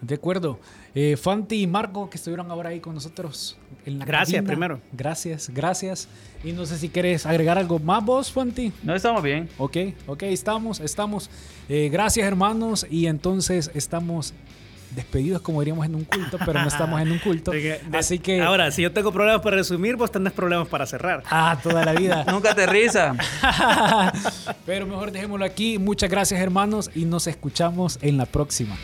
De 0.00 0.14
acuerdo. 0.14 0.60
Eh, 0.94 1.16
Fanti 1.16 1.62
y 1.62 1.66
Marco, 1.66 2.08
que 2.08 2.16
estuvieron 2.16 2.50
ahora 2.50 2.70
ahí 2.70 2.80
con 2.80 2.94
nosotros 2.94 3.58
en 3.84 3.98
la 3.98 4.04
Gracias, 4.04 4.44
primero. 4.44 4.80
Gracias, 4.92 5.50
gracias. 5.50 6.08
Y 6.44 6.52
no 6.52 6.66
sé 6.66 6.78
si 6.78 6.88
quieres 6.88 7.26
agregar 7.26 7.58
algo 7.58 7.78
más 7.78 8.04
vos, 8.04 8.32
Fanti. 8.32 8.72
No, 8.82 8.94
estamos 8.94 9.22
bien. 9.22 9.48
Ok, 9.58 9.76
ok, 10.06 10.22
estamos, 10.24 10.80
estamos. 10.80 11.30
Eh, 11.68 11.88
gracias, 11.90 12.26
hermanos. 12.26 12.86
Y 12.90 13.06
entonces 13.06 13.70
estamos 13.74 14.34
despedidos 14.90 15.42
como 15.42 15.60
diríamos 15.60 15.86
en 15.86 15.94
un 15.94 16.04
culto, 16.04 16.38
pero 16.44 16.60
no 16.60 16.68
estamos 16.68 17.00
en 17.00 17.12
un 17.12 17.18
culto. 17.18 17.52
así 17.92 18.18
que... 18.18 18.40
Ahora, 18.40 18.70
si 18.70 18.82
yo 18.82 18.92
tengo 18.92 19.12
problemas 19.12 19.40
para 19.42 19.56
resumir, 19.56 19.96
vos 19.96 20.10
tenés 20.10 20.32
problemas 20.32 20.68
para 20.68 20.86
cerrar. 20.86 21.22
Ah, 21.30 21.58
toda 21.62 21.84
la 21.84 21.92
vida. 21.92 22.24
Nunca 22.30 22.54
te 22.54 22.66
risa. 22.66 23.14
pero 24.66 24.86
mejor 24.86 25.12
dejémoslo 25.12 25.44
aquí. 25.44 25.78
Muchas 25.78 26.10
gracias 26.10 26.40
hermanos 26.40 26.90
y 26.94 27.04
nos 27.04 27.26
escuchamos 27.26 27.98
en 28.02 28.16
la 28.16 28.26
próxima. 28.26 28.76